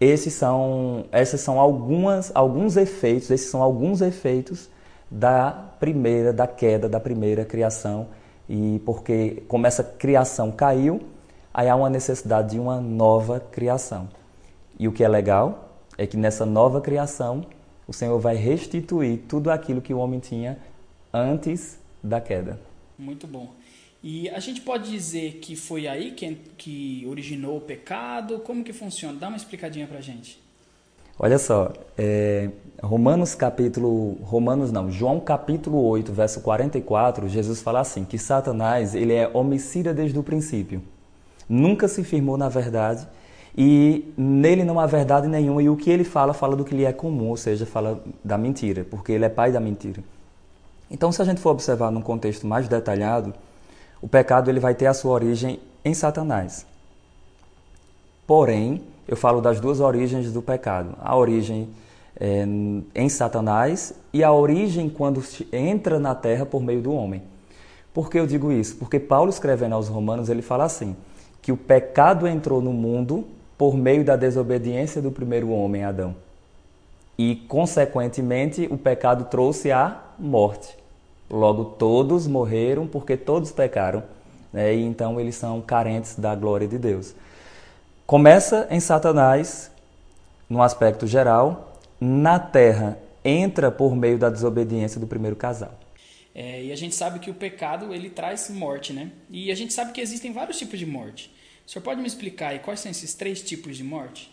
Esses 0.00 0.32
são, 0.32 1.04
esses 1.12 1.40
são 1.40 1.60
algumas, 1.60 2.32
alguns 2.34 2.76
efeitos, 2.76 3.30
esses 3.30 3.50
são 3.50 3.62
alguns 3.62 4.00
efeitos 4.00 4.68
da 5.10 5.50
primeira, 5.78 6.32
da 6.32 6.46
queda 6.46 6.88
da 6.88 6.98
primeira 6.98 7.44
criação. 7.44 8.08
E 8.48 8.80
porque 8.84 9.42
como 9.46 9.66
essa 9.66 9.84
criação 9.84 10.50
caiu, 10.50 11.00
aí 11.52 11.68
há 11.68 11.76
uma 11.76 11.90
necessidade 11.90 12.50
de 12.50 12.58
uma 12.58 12.80
nova 12.80 13.40
criação. 13.40 14.08
E 14.78 14.88
o 14.88 14.92
que 14.92 15.04
é 15.04 15.08
legal 15.08 15.68
é 15.98 16.06
que 16.06 16.16
nessa 16.16 16.46
nova 16.46 16.80
criação 16.80 17.44
o 17.86 17.92
Senhor 17.92 18.18
vai 18.18 18.36
restituir 18.36 19.18
tudo 19.28 19.50
aquilo 19.50 19.82
que 19.82 19.92
o 19.92 19.98
homem 19.98 20.18
tinha 20.18 20.58
antes 21.12 21.78
da 22.02 22.20
queda. 22.20 22.69
Muito 23.00 23.26
bom. 23.26 23.54
E 24.02 24.28
a 24.30 24.38
gente 24.38 24.60
pode 24.60 24.90
dizer 24.90 25.38
que 25.42 25.56
foi 25.56 25.88
aí 25.88 26.12
que, 26.12 26.36
que 26.56 27.06
originou 27.08 27.56
o 27.56 27.60
pecado? 27.60 28.40
Como 28.40 28.62
que 28.62 28.72
funciona? 28.72 29.18
Dá 29.18 29.28
uma 29.28 29.36
explicadinha 29.36 29.86
pra 29.86 30.00
gente. 30.00 30.40
Olha 31.18 31.38
só, 31.38 31.72
é, 31.98 32.50
Romanos 32.82 33.34
capítulo, 33.34 34.14
Romanos 34.22 34.72
não, 34.72 34.90
João 34.90 35.20
capítulo 35.20 35.82
8, 35.84 36.12
verso 36.12 36.40
44, 36.40 37.28
Jesus 37.28 37.60
fala 37.60 37.80
assim, 37.80 38.04
que 38.04 38.16
Satanás, 38.16 38.94
ele 38.94 39.12
é 39.12 39.30
homicida 39.34 39.92
desde 39.92 40.18
o 40.18 40.22
princípio. 40.22 40.82
Nunca 41.46 41.88
se 41.88 42.02
firmou 42.02 42.38
na 42.38 42.48
verdade 42.48 43.06
e 43.54 44.10
nele 44.16 44.64
não 44.64 44.80
há 44.80 44.86
verdade 44.86 45.28
nenhuma 45.28 45.62
e 45.62 45.68
o 45.68 45.76
que 45.76 45.90
ele 45.90 46.04
fala, 46.04 46.32
fala 46.32 46.56
do 46.56 46.64
que 46.64 46.74
lhe 46.74 46.84
é 46.84 46.92
comum, 46.92 47.28
ou 47.28 47.36
seja, 47.36 47.66
fala 47.66 48.02
da 48.24 48.38
mentira, 48.38 48.86
porque 48.88 49.12
ele 49.12 49.26
é 49.26 49.28
pai 49.28 49.52
da 49.52 49.60
mentira. 49.60 50.02
Então, 50.90 51.12
se 51.12 51.22
a 51.22 51.24
gente 51.24 51.40
for 51.40 51.50
observar 51.50 51.90
num 51.92 52.02
contexto 52.02 52.46
mais 52.46 52.66
detalhado, 52.66 53.32
o 54.02 54.08
pecado 54.08 54.50
ele 54.50 54.58
vai 54.58 54.74
ter 54.74 54.86
a 54.86 54.94
sua 54.94 55.12
origem 55.12 55.60
em 55.84 55.94
Satanás. 55.94 56.66
Porém, 58.26 58.82
eu 59.06 59.16
falo 59.16 59.40
das 59.40 59.60
duas 59.60 59.80
origens 59.80 60.32
do 60.32 60.42
pecado: 60.42 60.96
a 61.00 61.16
origem 61.16 61.68
é, 62.18 62.44
em 62.94 63.08
Satanás 63.08 63.94
e 64.12 64.24
a 64.24 64.32
origem 64.32 64.88
quando 64.88 65.22
entra 65.52 65.98
na 65.98 66.14
terra 66.14 66.44
por 66.44 66.62
meio 66.62 66.80
do 66.80 66.92
homem. 66.92 67.22
Por 67.92 68.08
que 68.08 68.18
eu 68.18 68.26
digo 68.26 68.52
isso? 68.52 68.76
Porque 68.76 68.98
Paulo, 68.98 69.30
escrevendo 69.30 69.74
aos 69.74 69.88
Romanos, 69.88 70.28
ele 70.28 70.42
fala 70.42 70.64
assim: 70.64 70.96
que 71.42 71.52
o 71.52 71.56
pecado 71.56 72.26
entrou 72.26 72.60
no 72.60 72.72
mundo 72.72 73.26
por 73.56 73.76
meio 73.76 74.04
da 74.04 74.16
desobediência 74.16 75.02
do 75.02 75.10
primeiro 75.10 75.50
homem, 75.50 75.84
Adão. 75.84 76.16
E, 77.18 77.36
consequentemente, 77.48 78.66
o 78.70 78.78
pecado 78.78 79.24
trouxe 79.24 79.70
a 79.70 80.00
morte. 80.18 80.79
Logo, 81.30 81.64
todos 81.64 82.26
morreram 82.26 82.86
porque 82.88 83.16
todos 83.16 83.52
pecaram, 83.52 84.02
né? 84.52 84.74
e 84.74 84.82
então 84.82 85.20
eles 85.20 85.36
são 85.36 85.60
carentes 85.60 86.16
da 86.16 86.34
glória 86.34 86.66
de 86.66 86.76
Deus. 86.76 87.14
Começa 88.04 88.66
em 88.68 88.80
Satanás, 88.80 89.70
no 90.48 90.60
aspecto 90.60 91.06
geral, 91.06 91.78
na 92.00 92.40
terra 92.40 92.98
entra 93.24 93.70
por 93.70 93.94
meio 93.94 94.18
da 94.18 94.28
desobediência 94.28 95.00
do 95.00 95.06
primeiro 95.06 95.36
casal. 95.36 95.72
É, 96.34 96.64
e 96.64 96.72
a 96.72 96.76
gente 96.76 96.94
sabe 96.94 97.18
que 97.18 97.30
o 97.30 97.34
pecado 97.34 97.94
ele 97.94 98.10
traz 98.10 98.50
morte, 98.50 98.92
né? 98.92 99.10
E 99.28 99.52
a 99.52 99.54
gente 99.54 99.72
sabe 99.72 99.92
que 99.92 100.00
existem 100.00 100.32
vários 100.32 100.58
tipos 100.58 100.78
de 100.78 100.86
morte. 100.86 101.32
O 101.66 101.70
senhor 101.70 101.84
pode 101.84 102.00
me 102.00 102.06
explicar 102.06 102.48
aí 102.48 102.58
quais 102.58 102.80
são 102.80 102.90
esses 102.90 103.14
três 103.14 103.42
tipos 103.42 103.76
de 103.76 103.84
morte? 103.84 104.30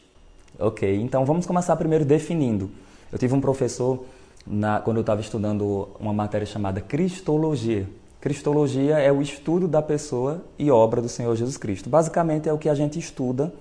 Ok, 0.57 0.95
então 0.95 1.25
vamos 1.25 1.45
começar 1.45 1.75
primeiro 1.75 2.05
definindo. 2.05 2.71
Eu 3.11 3.19
tive 3.19 3.33
um 3.35 3.41
professor 3.41 4.05
na, 4.49 4.79
quando 4.79 4.97
eu 4.97 5.01
estava 5.01 5.21
estudando 5.21 5.89
uma 5.99 6.13
matéria 6.13 6.45
chamada 6.45 6.81
Cristologia. 6.81 7.87
Cristologia 8.19 8.97
é 8.97 9.11
o 9.11 9.21
estudo 9.21 9.67
da 9.67 9.81
pessoa 9.81 10.43
e 10.57 10.71
obra 10.71 11.01
do 11.01 11.09
Senhor 11.09 11.35
Jesus 11.35 11.57
Cristo. 11.57 11.89
Basicamente 11.89 12.49
é 12.49 12.53
o 12.53 12.57
que 12.57 12.69
a 12.69 12.75
gente 12.75 12.97
estuda, 12.97 13.53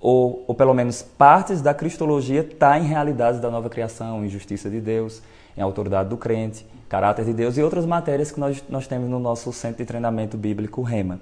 ou, 0.00 0.44
ou 0.46 0.54
pelo 0.54 0.74
menos 0.74 1.02
partes 1.02 1.60
da 1.60 1.72
Cristologia 1.72 2.40
está 2.40 2.78
em 2.78 2.84
realidades 2.84 3.40
da 3.40 3.50
nova 3.50 3.68
criação, 3.68 4.24
em 4.24 4.28
justiça 4.28 4.68
de 4.68 4.80
Deus, 4.80 5.22
em 5.56 5.60
autoridade 5.60 6.08
do 6.08 6.16
crente, 6.16 6.66
caráter 6.88 7.24
de 7.24 7.32
Deus 7.32 7.56
e 7.56 7.62
outras 7.62 7.86
matérias 7.86 8.30
que 8.30 8.38
nós, 8.38 8.62
nós 8.68 8.86
temos 8.86 9.08
no 9.08 9.18
nosso 9.18 9.52
centro 9.52 9.78
de 9.78 9.84
treinamento 9.84 10.36
bíblico 10.36 10.82
REMA. 10.82 11.20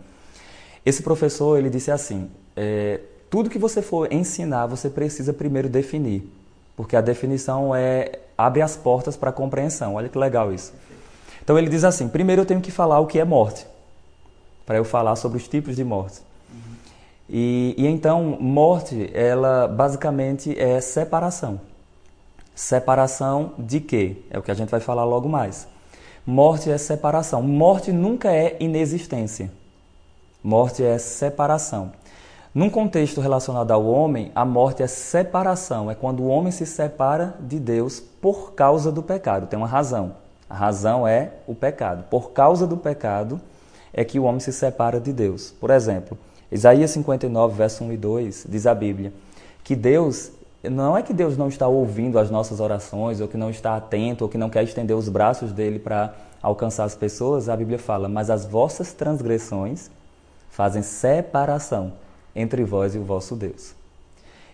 Esse 0.85 1.03
professor 1.03 1.59
ele 1.59 1.71
disse 1.71 1.91
assim: 1.91 2.31
é, 2.57 3.01
tudo 3.31 3.49
que 3.51 3.59
você 3.59 3.81
for 3.81 4.13
ensinar, 4.13 4.67
você 4.67 4.91
precisa 4.91 5.33
primeiro 5.33 5.69
definir, 5.69 6.31
porque 6.77 6.97
a 6.97 7.01
definição 7.01 7.75
é 7.75 8.19
abre 8.37 8.63
as 8.63 8.77
portas 8.77 9.17
para 9.17 9.31
a 9.31 9.33
compreensão. 9.33 9.95
Olha 9.95 10.09
que 10.09 10.19
legal 10.19 10.53
isso. 10.53 10.73
Então 11.43 11.59
ele 11.59 11.69
diz 11.69 11.85
assim: 11.85 12.09
primeiro 12.09 12.43
eu 12.43 12.47
tenho 12.47 12.61
que 12.61 12.71
falar 12.71 13.01
o 13.01 13.07
que 13.07 13.19
é 13.19 13.25
morte, 13.25 13.67
para 14.67 14.77
eu 14.77 14.85
falar 14.85 15.17
sobre 15.17 15.39
os 15.39 15.47
tipos 15.47 15.77
de 15.77 15.85
morte. 15.85 16.21
Uhum. 16.51 16.75
E, 17.29 17.75
e 17.79 17.87
então 17.87 18.23
morte, 18.41 19.11
ela 19.15 19.69
basicamente 19.69 20.59
é 20.59 20.81
separação. 20.81 21.61
Separação 22.55 23.53
de 23.59 23.81
quê? 23.81 24.17
É 24.31 24.39
o 24.39 24.43
que 24.43 24.51
a 24.51 24.55
gente 24.55 24.71
vai 24.71 24.81
falar 24.81 25.05
logo 25.05 25.29
mais. 25.29 25.67
Morte 26.25 26.71
é 26.71 26.79
separação. 26.79 27.43
Morte 27.43 27.93
nunca 27.93 28.33
é 28.33 28.57
inexistência. 28.61 29.51
Morte 30.43 30.83
é 30.83 30.97
separação. 30.97 31.93
Num 32.55 32.71
contexto 32.71 33.21
relacionado 33.21 33.73
ao 33.73 33.85
homem, 33.85 34.31
a 34.33 34.45
morte 34.45 34.81
é 34.81 34.87
separação, 34.87 35.91
é 35.91 35.95
quando 35.97 36.21
o 36.21 36.29
homem 36.29 36.53
se 36.53 36.65
separa 36.65 37.35
de 37.41 37.59
Deus 37.59 37.99
por 37.99 38.53
causa 38.53 38.93
do 38.93 39.03
pecado. 39.03 39.49
Tem 39.49 39.59
uma 39.59 39.67
razão. 39.67 40.15
A 40.49 40.55
razão 40.55 41.05
é 41.05 41.33
o 41.49 41.55
pecado. 41.57 42.05
Por 42.09 42.31
causa 42.31 42.65
do 42.65 42.77
pecado 42.77 43.41
é 43.93 44.05
que 44.05 44.21
o 44.21 44.23
homem 44.23 44.39
se 44.39 44.53
separa 44.53 45.01
de 45.01 45.13
Deus. 45.13 45.51
Por 45.51 45.69
exemplo, 45.69 46.17
Isaías 46.53 46.93
59, 46.93 47.57
verso 47.57 47.83
1 47.83 47.93
e 47.93 47.97
2, 47.97 48.47
diz 48.49 48.69
a 48.69 48.75
Bíblia 48.75 49.13
que 49.65 49.75
Deus, 49.75 50.31
não 50.63 50.97
é 50.97 51.03
que 51.03 51.13
Deus 51.13 51.37
não 51.37 51.49
está 51.49 51.67
ouvindo 51.67 52.21
as 52.21 52.31
nossas 52.31 52.61
orações, 52.61 53.21
ou 53.21 53.27
que 53.27 53.37
não 53.37 53.51
está 53.51 53.75
atento, 53.75 54.23
ou 54.23 54.31
que 54.31 54.39
não 54.39 54.49
quer 54.49 54.63
estender 54.63 54.97
os 54.97 55.09
braços 55.09 55.51
dele 55.51 55.81
para 55.81 56.15
alcançar 56.41 56.85
as 56.85 56.95
pessoas. 56.95 57.49
A 57.49 57.57
Bíblia 57.57 57.81
fala, 57.81 58.09
mas 58.09 58.31
as 58.31 58.45
vossas 58.45 58.93
transgressões 58.93 59.91
fazem 60.51 60.83
separação 60.83 62.04
entre 62.35 62.65
vós 62.65 62.95
e 62.95 62.99
o 62.99 63.05
vosso 63.05 63.37
Deus. 63.37 63.75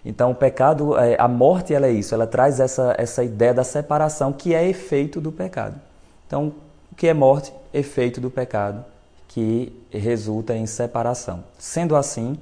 Então, 0.05 0.31
o 0.31 0.35
pecado, 0.35 0.97
é, 0.99 1.17
a 1.19 1.29
morte, 1.29 1.75
ela 1.75 1.87
é 1.87 1.93
isso, 1.93 2.15
ela 2.15 2.27
traz 2.27 2.59
essa, 2.59 2.95
essa 2.99 3.23
ideia 3.23 3.53
da 3.53 3.65
separação 3.65 4.33
que 4.33 4.55
é 4.55 4.67
efeito 4.69 5.21
do 5.21 5.31
pecado. 5.31 5.79
Então, 6.27 6.55
o 6.91 6.95
que 6.95 7.07
é 7.07 7.15
morte? 7.15 7.53
Efeito 7.73 8.21
do 8.21 8.31
pecado, 8.31 8.85
que 9.29 9.73
resulta 9.91 10.55
em 10.57 10.67
separação. 10.67 11.45
Sendo 11.59 11.97
assim, 11.97 12.39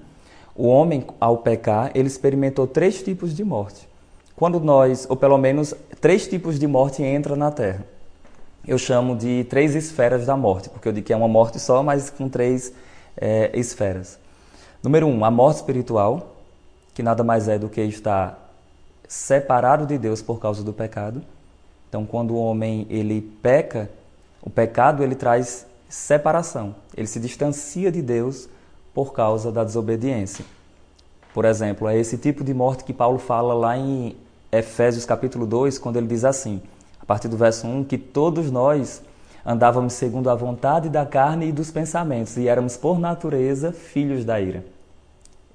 o 0.55 0.67
homem, 0.67 1.05
ao 1.21 1.39
pecar, 1.39 1.91
ele 1.95 2.07
experimentou 2.07 2.67
três 2.67 3.03
tipos 3.03 3.35
de 3.35 3.45
morte. 3.45 3.89
Quando 4.37 4.61
nós, 4.61 5.07
ou 5.09 5.17
pelo 5.17 5.37
menos 5.37 5.75
três 6.01 6.29
tipos 6.29 6.59
de 6.59 6.67
morte 6.67 7.03
entram 7.03 7.35
na 7.35 7.51
Terra. 7.51 7.85
Eu 8.67 8.79
chamo 8.79 9.17
de 9.17 9.45
três 9.45 9.75
esferas 9.75 10.27
da 10.27 10.37
morte, 10.37 10.69
porque 10.69 10.87
eu 10.89 10.93
digo 10.93 11.07
que 11.07 11.13
é 11.13 11.17
uma 11.17 11.29
morte 11.29 11.59
só, 11.59 11.83
mas 11.83 12.11
com 12.11 12.29
três 12.29 12.73
é, 13.17 13.51
esferas. 13.55 14.19
Número 14.83 15.07
um, 15.09 15.25
a 15.25 15.31
morte 15.31 15.57
espiritual, 15.57 16.37
que 16.95 17.03
nada 17.03 17.25
mais 17.25 17.49
é 17.49 17.59
do 17.59 17.69
que 17.69 17.81
estar 17.81 18.53
separado 19.09 19.87
de 19.87 19.99
Deus 19.99 20.23
por 20.23 20.39
causa 20.39 20.63
do 20.63 20.73
pecado. 20.73 21.21
Então, 21.89 22.07
quando 22.07 22.33
o 22.33 22.39
homem 22.39 22.87
ele 22.89 23.21
peca, 23.43 23.91
o 24.41 24.49
pecado 24.49 25.03
ele 25.03 25.17
traz 25.17 25.67
separação. 25.89 26.77
Ele 26.97 27.09
se 27.09 27.19
distancia 27.19 27.91
de 27.91 28.01
Deus 28.01 28.49
por 28.95 29.13
causa 29.13 29.51
da 29.51 29.65
desobediência. 29.65 30.45
Por 31.35 31.45
exemplo, 31.45 31.89
é 31.89 31.99
esse 31.99 32.17
tipo 32.17 32.45
de 32.45 32.55
morte 32.55 32.85
que 32.85 32.93
Paulo 32.93 33.19
fala 33.19 33.55
lá 33.55 33.77
em 33.77 34.17
Efésios 34.53 35.05
capítulo 35.05 35.47
2, 35.47 35.79
quando 35.79 35.97
ele 35.97 36.07
diz 36.07 36.25
assim, 36.25 36.63
a 37.01 37.05
partir 37.05 37.27
do 37.27 37.37
verso 37.37 37.67
1, 37.67 37.85
que 37.85 37.99
todos 37.99 38.51
nós 38.51 39.03
andávamos 39.45 39.95
segundo 39.95 40.31
a 40.31 40.35
vontade 40.35 40.89
da 40.89 41.07
carne 41.07 41.49
e 41.49 41.53
dos 41.53 41.71
pensamentos, 41.71 42.37
e 42.37 42.49
éramos 42.49 42.77
por 42.77 42.99
natureza 42.99 43.73
filhos 43.73 44.25
da 44.25 44.41
ira. 44.41 44.65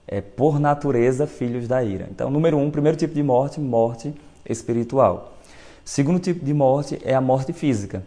É 0.07 0.21
por 0.21 0.59
natureza 0.59 1.25
filhos 1.25 1.67
da 1.67 1.83
ira. 1.83 2.07
Então, 2.11 2.29
número 2.29 2.57
um, 2.57 2.69
primeiro 2.69 2.97
tipo 2.97 3.13
de 3.13 3.23
morte, 3.23 3.59
morte 3.59 4.13
espiritual. 4.47 5.33
Segundo 5.85 6.19
tipo 6.19 6.43
de 6.43 6.53
morte 6.53 6.99
é 7.03 7.13
a 7.13 7.21
morte 7.21 7.53
física, 7.53 8.03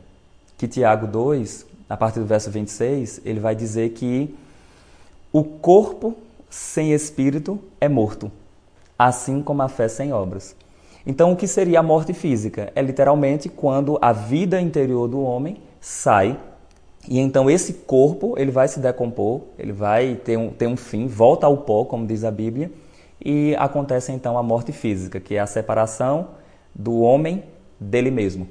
que 0.56 0.66
Tiago 0.66 1.06
2, 1.06 1.66
a 1.88 1.97
partir 1.97 2.21
do 2.21 2.26
verso 2.26 2.50
26, 2.50 3.21
ele 3.25 3.40
vai 3.40 3.54
dizer 3.54 3.90
que 3.90 4.35
o 5.33 5.45
corpo 5.45 6.16
sem 6.49 6.92
espírito 6.92 7.59
é 7.80 7.88
morto, 7.88 8.30
assim 8.99 9.42
como 9.42 9.62
a 9.62 9.68
fé 9.68 9.88
sem 9.88 10.12
obras. 10.12 10.56
Então, 11.06 11.32
o 11.32 11.36
que 11.36 11.46
seria 11.46 11.78
a 11.78 11.82
morte 11.82 12.12
física? 12.12 12.72
É 12.75 12.82
literalmente 12.82 13.48
quando 13.48 13.96
a 14.02 14.12
vida 14.12 14.60
interior 14.60 15.06
do 15.06 15.22
homem 15.22 15.58
sai 15.80 16.36
e 17.08 17.20
então 17.20 17.48
esse 17.48 17.72
corpo 17.72 18.34
ele 18.36 18.50
vai 18.50 18.66
se 18.66 18.80
decompor, 18.80 19.42
ele 19.58 19.72
vai 19.72 20.16
ter 20.16 20.36
um, 20.36 20.50
ter 20.50 20.66
um 20.66 20.76
fim, 20.76 21.06
volta 21.06 21.46
ao 21.46 21.58
pó, 21.58 21.84
como 21.84 22.06
diz 22.06 22.25
a 22.25 22.30
Bíblia, 22.30 22.70
e 23.25 23.54
acontece 23.56 24.10
então 24.12 24.36
a 24.36 24.42
morte 24.42 24.72
física, 24.72 25.20
que 25.20 25.36
é 25.36 25.38
a 25.38 25.46
separação 25.46 26.28
do 26.75 27.00
homem 27.00 27.44
dele 27.78 28.10
mesmo. 28.10 28.48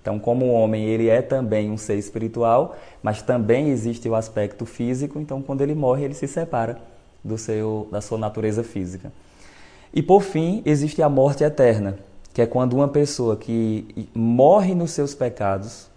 Então, 0.00 0.18
como 0.18 0.46
o 0.46 0.52
homem 0.52 0.84
ele 0.84 1.08
é 1.08 1.22
também 1.22 1.70
um 1.70 1.78
ser 1.78 1.96
espiritual, 1.96 2.76
mas 3.02 3.22
também 3.22 3.68
existe 3.68 4.08
o 4.08 4.16
aspecto 4.16 4.66
físico, 4.66 5.20
então 5.20 5.40
quando 5.40 5.60
ele 5.60 5.74
morre 5.74 6.04
ele 6.04 6.14
se 6.14 6.26
separa 6.26 6.78
do 7.22 7.38
seu 7.38 7.88
da 7.90 8.00
sua 8.00 8.18
natureza 8.18 8.64
física. 8.64 9.12
E 9.94 10.02
por 10.02 10.22
fim, 10.22 10.60
existe 10.66 11.00
a 11.00 11.08
morte 11.08 11.44
eterna, 11.44 11.96
que 12.32 12.42
é 12.42 12.46
quando 12.46 12.74
uma 12.74 12.88
pessoa 12.88 13.36
que 13.36 14.08
morre 14.12 14.74
nos 14.74 14.90
seus 14.90 15.14
pecados, 15.14 15.88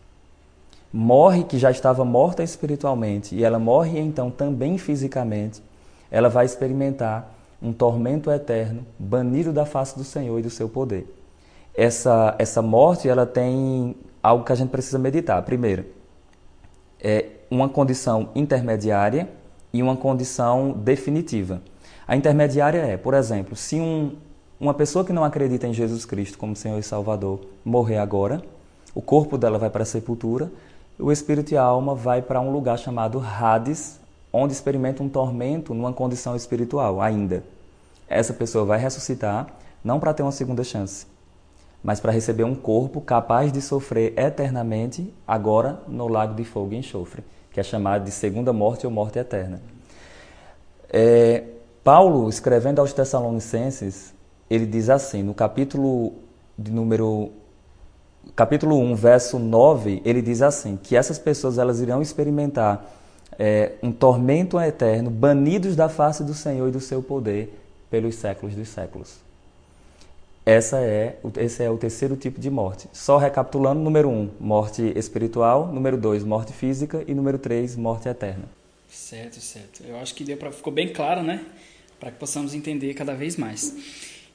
morre 0.93 1.43
que 1.43 1.57
já 1.57 1.71
estava 1.71 2.05
morta 2.05 2.43
espiritualmente 2.43 3.33
e 3.33 3.43
ela 3.43 3.57
morre 3.57 3.97
então 3.97 4.29
também 4.29 4.77
fisicamente, 4.77 5.63
ela 6.11 6.29
vai 6.29 6.45
experimentar 6.45 7.33
um 7.59 7.73
tormento 7.73 8.29
eterno, 8.29 8.85
banido 8.99 9.51
da 9.51 9.65
face 9.65 9.97
do 9.97 10.03
Senhor 10.03 10.37
e 10.37 10.43
do 10.43 10.49
seu 10.51 10.69
poder. 10.69 11.11
Essa 11.73 12.35
essa 12.37 12.61
morte, 12.61 13.09
ela 13.09 13.25
tem 13.25 13.95
algo 14.21 14.45
que 14.45 14.51
a 14.51 14.55
gente 14.55 14.69
precisa 14.69 14.99
meditar. 14.99 15.41
Primeiro, 15.41 15.85
é 17.01 17.25
uma 17.49 17.67
condição 17.67 18.29
intermediária 18.35 19.27
e 19.73 19.81
uma 19.81 19.97
condição 19.97 20.71
definitiva. 20.71 21.61
A 22.07 22.15
intermediária 22.15 22.79
é, 22.79 22.95
por 22.95 23.13
exemplo, 23.13 23.53
se 23.55 23.81
um, 23.81 24.15
uma 24.57 24.73
pessoa 24.73 25.03
que 25.03 25.11
não 25.11 25.25
acredita 25.25 25.67
em 25.67 25.73
Jesus 25.73 26.05
Cristo 26.05 26.37
como 26.37 26.55
Senhor 26.55 26.79
e 26.79 26.83
Salvador 26.83 27.41
morrer 27.65 27.97
agora, 27.97 28.41
o 28.95 29.01
corpo 29.01 29.37
dela 29.37 29.59
vai 29.59 29.69
para 29.69 29.83
a 29.83 29.85
sepultura, 29.85 30.49
o 30.97 31.11
espírito 31.11 31.51
e 31.51 31.57
a 31.57 31.61
alma 31.61 31.93
vai 31.93 32.21
para 32.21 32.39
um 32.39 32.49
lugar 32.49 32.79
chamado 32.79 33.19
Hades, 33.19 33.99
onde 34.31 34.53
experimenta 34.53 35.03
um 35.03 35.09
tormento 35.09 35.73
numa 35.73 35.91
condição 35.91 36.33
espiritual 36.33 37.01
ainda. 37.01 37.43
Essa 38.07 38.33
pessoa 38.33 38.63
vai 38.63 38.79
ressuscitar 38.79 39.47
não 39.83 39.99
para 39.99 40.13
ter 40.13 40.23
uma 40.23 40.31
segunda 40.31 40.63
chance, 40.63 41.05
mas 41.83 41.99
para 41.99 42.13
receber 42.13 42.45
um 42.45 42.55
corpo 42.55 43.01
capaz 43.01 43.51
de 43.51 43.61
sofrer 43.61 44.17
eternamente 44.17 45.13
agora 45.27 45.81
no 45.89 46.07
lago 46.07 46.33
de 46.35 46.45
fogo 46.45 46.73
e 46.73 46.77
enxofre, 46.77 47.21
que 47.51 47.59
é 47.59 47.63
chamado 47.63 48.05
de 48.05 48.11
segunda 48.11 48.53
morte 48.53 48.87
ou 48.87 48.91
morte 48.91 49.19
eterna. 49.19 49.61
É, 50.89 51.43
Paulo, 51.87 52.27
escrevendo 52.27 52.79
aos 52.79 52.91
Tessalonicenses, 52.91 54.13
ele 54.49 54.65
diz 54.65 54.89
assim, 54.89 55.23
no 55.23 55.33
capítulo 55.33 56.15
de 56.59 56.69
número 56.69 57.31
capítulo 58.35 58.77
1, 58.77 58.93
verso 58.93 59.39
9, 59.39 60.01
ele 60.03 60.21
diz 60.21 60.41
assim, 60.41 60.75
que 60.75 60.97
essas 60.97 61.17
pessoas 61.17 61.57
elas 61.57 61.79
irão 61.79 62.01
experimentar 62.01 62.93
é, 63.39 63.75
um 63.81 63.89
tormento 63.89 64.59
eterno, 64.59 65.09
banidos 65.09 65.77
da 65.77 65.87
face 65.87 66.25
do 66.25 66.33
Senhor 66.33 66.67
e 66.67 66.71
do 66.71 66.81
seu 66.81 67.01
poder 67.01 67.57
pelos 67.89 68.15
séculos 68.15 68.53
dos 68.53 68.67
séculos. 68.67 69.19
Essa 70.45 70.79
é, 70.81 71.17
esse 71.37 71.63
é 71.63 71.69
o 71.69 71.77
terceiro 71.77 72.17
tipo 72.17 72.37
de 72.37 72.49
morte. 72.49 72.89
Só 72.91 73.17
recapitulando, 73.17 73.79
número 73.79 74.09
1, 74.09 74.11
um, 74.11 74.29
morte 74.41 74.91
espiritual, 74.93 75.67
número 75.67 75.95
2, 75.95 76.25
morte 76.25 76.51
física 76.51 77.01
e 77.07 77.13
número 77.13 77.37
3, 77.39 77.77
morte 77.77 78.09
eterna. 78.09 78.43
Certo, 78.89 79.39
certo. 79.39 79.83
Eu 79.85 79.97
acho 79.99 80.13
que 80.13 80.25
deu 80.25 80.35
pra, 80.35 80.51
ficou 80.51 80.73
bem 80.73 80.91
claro, 80.91 81.23
né? 81.23 81.45
Para 81.99 82.11
que 82.11 82.17
possamos 82.17 82.53
entender 82.53 82.93
cada 82.93 83.13
vez 83.13 83.35
mais. 83.35 83.75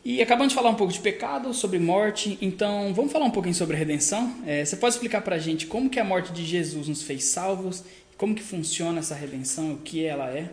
E 0.04 0.20
acabamos 0.20 0.52
de 0.52 0.56
falar 0.56 0.70
um 0.70 0.74
pouco 0.74 0.92
de 0.92 0.98
pecado, 0.98 1.54
sobre 1.54 1.78
morte, 1.78 2.36
então 2.42 2.92
vamos 2.92 3.12
falar 3.12 3.24
um 3.24 3.30
pouquinho 3.30 3.54
sobre 3.54 3.76
redenção. 3.76 4.34
É, 4.44 4.64
você 4.64 4.74
pode 4.74 4.94
explicar 4.94 5.20
para 5.22 5.36
a 5.36 5.38
gente 5.38 5.66
como 5.66 5.88
que 5.88 6.00
a 6.00 6.04
morte 6.04 6.32
de 6.32 6.44
Jesus 6.44 6.88
nos 6.88 7.02
fez 7.04 7.24
salvos, 7.24 7.84
como 8.18 8.34
que 8.34 8.42
funciona 8.42 8.98
essa 8.98 9.14
redenção, 9.14 9.74
o 9.74 9.78
que 9.78 10.04
ela 10.04 10.28
é? 10.28 10.50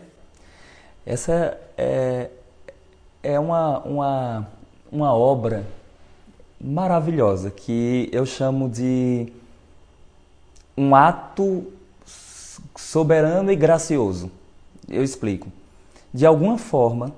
Essa 1.03 1.59
é, 1.75 2.29
é 3.23 3.39
uma, 3.39 3.79
uma, 3.79 4.51
uma 4.91 5.13
obra 5.15 5.65
maravilhosa 6.61 7.49
que 7.49 8.07
eu 8.11 8.27
chamo 8.27 8.69
de 8.69 9.33
um 10.77 10.93
ato 10.93 11.73
soberano 12.77 13.51
e 13.51 13.55
gracioso. 13.55 14.31
Eu 14.87 15.03
explico. 15.03 15.51
De 16.13 16.25
alguma 16.25 16.57
forma, 16.57 17.13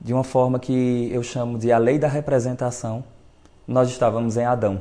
de 0.00 0.12
uma 0.12 0.24
forma 0.24 0.58
que 0.58 1.08
eu 1.12 1.22
chamo 1.22 1.58
de 1.58 1.70
a 1.70 1.78
lei 1.78 1.98
da 1.98 2.08
representação, 2.08 3.04
nós 3.66 3.88
estávamos 3.88 4.36
em 4.36 4.44
Adão. 4.44 4.80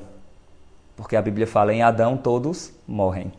Porque 0.95 1.15
a 1.15 1.21
Bíblia 1.21 1.45
fala 1.45 1.73
em 1.73 1.81
Adão 1.81 2.17
todos 2.17 2.71
morrem. 2.87 3.31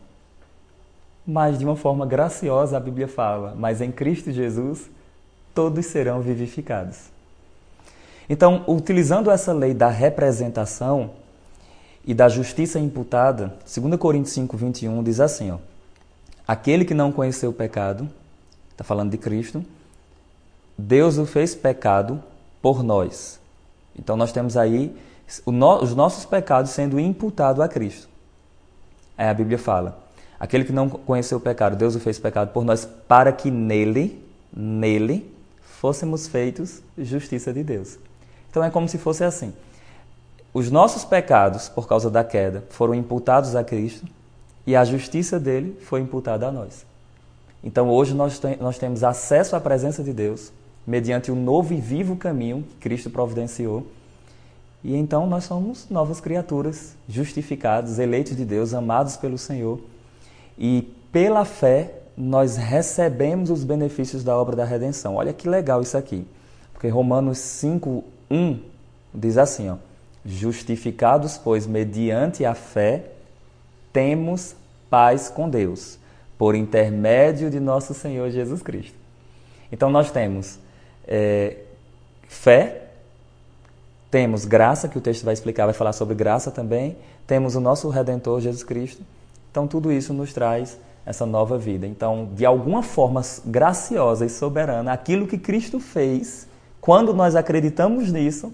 Mas 1.25 1.59
de 1.59 1.65
uma 1.65 1.75
forma 1.75 2.05
graciosa 2.05 2.77
a 2.77 2.79
Bíblia 2.79 3.07
fala, 3.07 3.53
mas 3.57 3.81
em 3.81 3.91
Cristo 3.91 4.31
Jesus 4.31 4.89
todos 5.53 5.85
serão 5.87 6.21
vivificados. 6.21 7.09
Então, 8.29 8.63
utilizando 8.67 9.31
essa 9.31 9.53
lei 9.53 9.73
da 9.73 9.89
representação 9.89 11.11
e 12.05 12.13
da 12.13 12.29
justiça 12.29 12.79
imputada, 12.79 13.55
2 13.65 13.95
Coríntios 13.97 14.33
5, 14.33 14.55
21 14.55 15.03
diz 15.03 15.19
assim: 15.19 15.51
ó, 15.51 15.57
Aquele 16.47 16.85
que 16.85 16.93
não 16.93 17.11
conheceu 17.11 17.49
o 17.49 17.53
pecado, 17.53 18.07
está 18.77 18.83
falando 18.83 19.09
de 19.09 19.17
Cristo, 19.17 19.65
Deus 20.77 21.17
o 21.17 21.25
fez 21.25 21.55
pecado 21.55 22.23
por 22.61 22.83
nós. 22.83 23.39
Então 23.97 24.15
nós 24.15 24.31
temos 24.31 24.55
aí 24.55 24.95
os 25.45 25.95
nossos 25.95 26.25
pecados 26.25 26.71
sendo 26.71 26.99
imputados 26.99 27.59
a 27.59 27.67
Cristo. 27.67 28.07
Aí 29.17 29.27
a 29.27 29.33
Bíblia 29.33 29.57
fala: 29.57 29.97
aquele 30.39 30.63
que 30.63 30.71
não 30.71 30.87
conheceu 30.87 31.39
o 31.39 31.41
pecado, 31.41 31.75
Deus 31.75 31.95
o 31.95 31.99
fez 31.99 32.19
pecado 32.19 32.53
por 32.53 32.63
nós, 32.63 32.87
para 33.07 33.31
que 33.31 33.49
nele, 33.49 34.23
nele, 34.55 35.33
fôssemos 35.59 36.27
feitos 36.27 36.83
justiça 36.95 37.51
de 37.51 37.63
Deus. 37.63 37.97
Então 38.47 38.63
é 38.63 38.69
como 38.69 38.87
se 38.87 38.99
fosse 38.99 39.23
assim: 39.23 39.51
os 40.53 40.69
nossos 40.69 41.03
pecados, 41.03 41.67
por 41.67 41.87
causa 41.87 42.11
da 42.11 42.23
queda, 42.23 42.63
foram 42.69 42.93
imputados 42.93 43.55
a 43.55 43.63
Cristo 43.63 44.05
e 44.67 44.75
a 44.75 44.85
justiça 44.85 45.39
dele 45.39 45.79
foi 45.81 45.99
imputada 45.99 46.47
a 46.47 46.51
nós. 46.51 46.86
Então 47.67 47.89
hoje 47.89 48.13
nós, 48.13 48.39
tem, 48.39 48.55
nós 48.55 48.77
temos 48.77 49.03
acesso 49.03 49.53
à 49.53 49.59
presença 49.59 50.01
de 50.01 50.13
Deus 50.13 50.53
mediante 50.87 51.29
o 51.29 51.35
novo 51.35 51.73
e 51.73 51.81
vivo 51.81 52.15
caminho 52.15 52.63
que 52.63 52.75
Cristo 52.77 53.09
providenciou. 53.09 53.85
E 54.81 54.95
então 54.95 55.27
nós 55.27 55.43
somos 55.43 55.85
novas 55.89 56.21
criaturas, 56.21 56.95
justificados, 57.09 57.99
eleitos 57.99 58.37
de 58.37 58.45
Deus, 58.45 58.73
amados 58.73 59.17
pelo 59.17 59.37
Senhor. 59.37 59.81
E 60.57 60.83
pela 61.11 61.43
fé 61.43 61.91
nós 62.15 62.55
recebemos 62.55 63.49
os 63.49 63.65
benefícios 63.65 64.23
da 64.23 64.37
obra 64.37 64.55
da 64.55 64.63
redenção. 64.63 65.15
Olha 65.15 65.33
que 65.33 65.49
legal 65.49 65.81
isso 65.81 65.97
aqui. 65.97 66.25
Porque 66.71 66.87
Romanos 66.87 67.37
5, 67.37 68.01
1 68.31 68.59
diz 69.13 69.37
assim: 69.37 69.69
ó, 69.69 69.75
Justificados, 70.25 71.37
pois, 71.37 71.67
mediante 71.67 72.45
a 72.45 72.55
fé, 72.55 73.11
temos 73.91 74.55
paz 74.89 75.27
com 75.27 75.49
Deus, 75.49 75.99
por 76.37 76.55
intermédio 76.55 77.49
de 77.49 77.59
nosso 77.59 77.93
Senhor 77.93 78.29
Jesus 78.29 78.61
Cristo. 78.61 78.95
Então 79.71 79.89
nós 79.89 80.11
temos 80.11 80.59
é, 81.07 81.57
fé, 82.27 82.83
temos 84.09 84.45
graça, 84.45 84.87
que 84.87 84.97
o 84.97 85.01
texto 85.01 85.23
vai 85.23 85.33
explicar, 85.33 85.65
vai 85.65 85.73
falar 85.73 85.93
sobre 85.93 86.15
graça 86.15 86.51
também, 86.51 86.97
temos 87.25 87.55
o 87.55 87.59
nosso 87.59 87.89
Redentor 87.89 88.39
Jesus 88.39 88.63
Cristo. 88.63 89.03
Então, 89.51 89.67
tudo 89.67 89.91
isso 89.91 90.13
nos 90.13 90.33
traz 90.33 90.77
essa 91.05 91.25
nova 91.25 91.57
vida. 91.57 91.87
Então, 91.87 92.29
de 92.33 92.45
alguma 92.45 92.83
forma 92.83 93.21
graciosa 93.45 94.25
e 94.25 94.29
soberana, 94.29 94.93
aquilo 94.93 95.27
que 95.27 95.37
Cristo 95.37 95.79
fez, 95.79 96.47
quando 96.79 97.13
nós 97.13 97.35
acreditamos 97.35 98.11
nisso, 98.11 98.53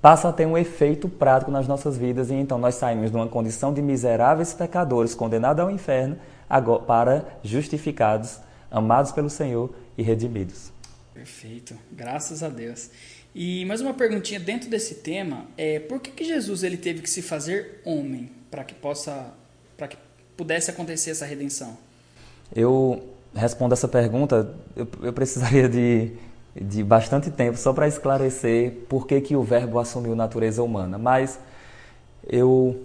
passa 0.00 0.28
a 0.28 0.32
ter 0.32 0.46
um 0.46 0.56
efeito 0.56 1.08
prático 1.08 1.50
nas 1.50 1.68
nossas 1.68 1.96
vidas 1.96 2.30
e 2.30 2.34
então 2.34 2.56
nós 2.56 2.76
saímos 2.76 3.10
de 3.10 3.16
uma 3.16 3.26
condição 3.26 3.74
de 3.74 3.82
miseráveis 3.82 4.54
pecadores 4.54 5.14
condenados 5.14 5.62
ao 5.62 5.70
inferno 5.70 6.16
para 6.86 7.38
justificados, 7.42 8.38
amados 8.70 9.12
pelo 9.12 9.30
Senhor 9.30 9.74
e 9.96 10.02
redimidos. 10.02 10.72
Perfeito, 11.14 11.76
graças 11.92 12.42
a 12.42 12.48
Deus. 12.48 12.90
E 13.34 13.64
mais 13.66 13.80
uma 13.80 13.92
perguntinha 13.92 14.40
dentro 14.40 14.70
desse 14.70 14.96
tema 14.96 15.46
é 15.56 15.78
por 15.78 16.00
que, 16.00 16.10
que 16.10 16.24
Jesus 16.24 16.62
ele 16.62 16.76
teve 16.76 17.02
que 17.02 17.10
se 17.10 17.22
fazer 17.22 17.80
homem 17.84 18.30
para 18.50 18.64
que 18.64 18.74
possa 18.74 19.32
para 19.76 19.88
que 19.88 19.96
pudesse 20.36 20.70
acontecer 20.70 21.10
essa 21.10 21.24
redenção? 21.24 21.76
Eu 22.54 23.14
respondo 23.34 23.74
essa 23.74 23.86
pergunta, 23.86 24.54
eu, 24.74 24.88
eu 25.02 25.12
precisaria 25.12 25.68
de, 25.68 26.12
de 26.54 26.82
bastante 26.82 27.30
tempo 27.30 27.58
só 27.58 27.72
para 27.72 27.86
esclarecer 27.86 28.72
por 28.88 29.06
que, 29.06 29.20
que 29.20 29.36
o 29.36 29.42
verbo 29.42 29.78
assumiu 29.78 30.16
natureza 30.16 30.62
humana, 30.62 30.98
mas 30.98 31.38
eu, 32.26 32.84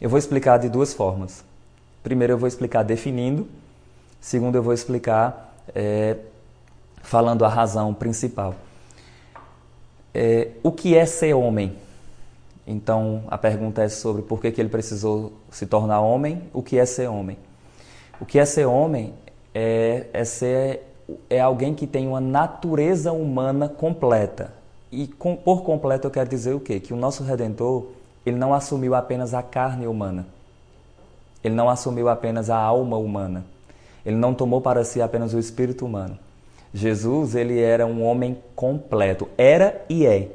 eu 0.00 0.08
vou 0.08 0.18
explicar 0.18 0.58
de 0.58 0.68
duas 0.68 0.92
formas. 0.92 1.44
Primeiro 2.04 2.34
eu 2.34 2.38
vou 2.38 2.46
explicar 2.46 2.82
definindo, 2.82 3.48
segundo 4.20 4.56
eu 4.56 4.62
vou 4.62 4.74
explicar 4.74 5.56
é, 5.74 6.18
falando 7.02 7.46
a 7.46 7.48
razão 7.48 7.94
principal. 7.94 8.54
É, 10.12 10.50
o 10.62 10.70
que 10.70 10.94
é 10.94 11.06
ser 11.06 11.32
homem? 11.32 11.74
Então 12.66 13.24
a 13.28 13.38
pergunta 13.38 13.82
é 13.82 13.88
sobre 13.88 14.20
por 14.20 14.38
que, 14.38 14.52
que 14.52 14.60
ele 14.60 14.68
precisou 14.68 15.32
se 15.50 15.64
tornar 15.64 16.02
homem, 16.02 16.42
o 16.52 16.62
que 16.62 16.78
é 16.78 16.84
ser 16.84 17.08
homem? 17.08 17.38
O 18.20 18.26
que 18.26 18.38
é 18.38 18.44
ser 18.44 18.66
homem 18.66 19.14
é, 19.54 20.06
é 20.12 20.24
ser 20.26 20.82
é 21.30 21.40
alguém 21.40 21.74
que 21.74 21.86
tem 21.86 22.06
uma 22.06 22.20
natureza 22.20 23.12
humana 23.12 23.66
completa. 23.66 24.52
E 24.92 25.06
com, 25.06 25.36
por 25.36 25.62
completo 25.62 26.06
eu 26.06 26.10
quero 26.10 26.28
dizer 26.28 26.52
o 26.52 26.60
quê? 26.60 26.78
Que 26.78 26.92
o 26.92 26.96
nosso 26.96 27.24
Redentor, 27.24 27.86
ele 28.26 28.36
não 28.36 28.52
assumiu 28.52 28.94
apenas 28.94 29.32
a 29.32 29.42
carne 29.42 29.86
humana. 29.86 30.33
Ele 31.44 31.54
não 31.54 31.68
assumiu 31.68 32.08
apenas 32.08 32.48
a 32.48 32.56
alma 32.56 32.96
humana. 32.96 33.44
Ele 34.04 34.16
não 34.16 34.34
tomou 34.34 34.60
para 34.60 34.82
si 34.82 35.02
apenas 35.02 35.34
o 35.34 35.38
espírito 35.38 35.84
humano. 35.84 36.18
Jesus, 36.72 37.34
ele 37.34 37.60
era 37.60 37.86
um 37.86 38.02
homem 38.02 38.38
completo. 38.56 39.28
Era 39.38 39.84
e 39.88 40.06
é 40.06 40.28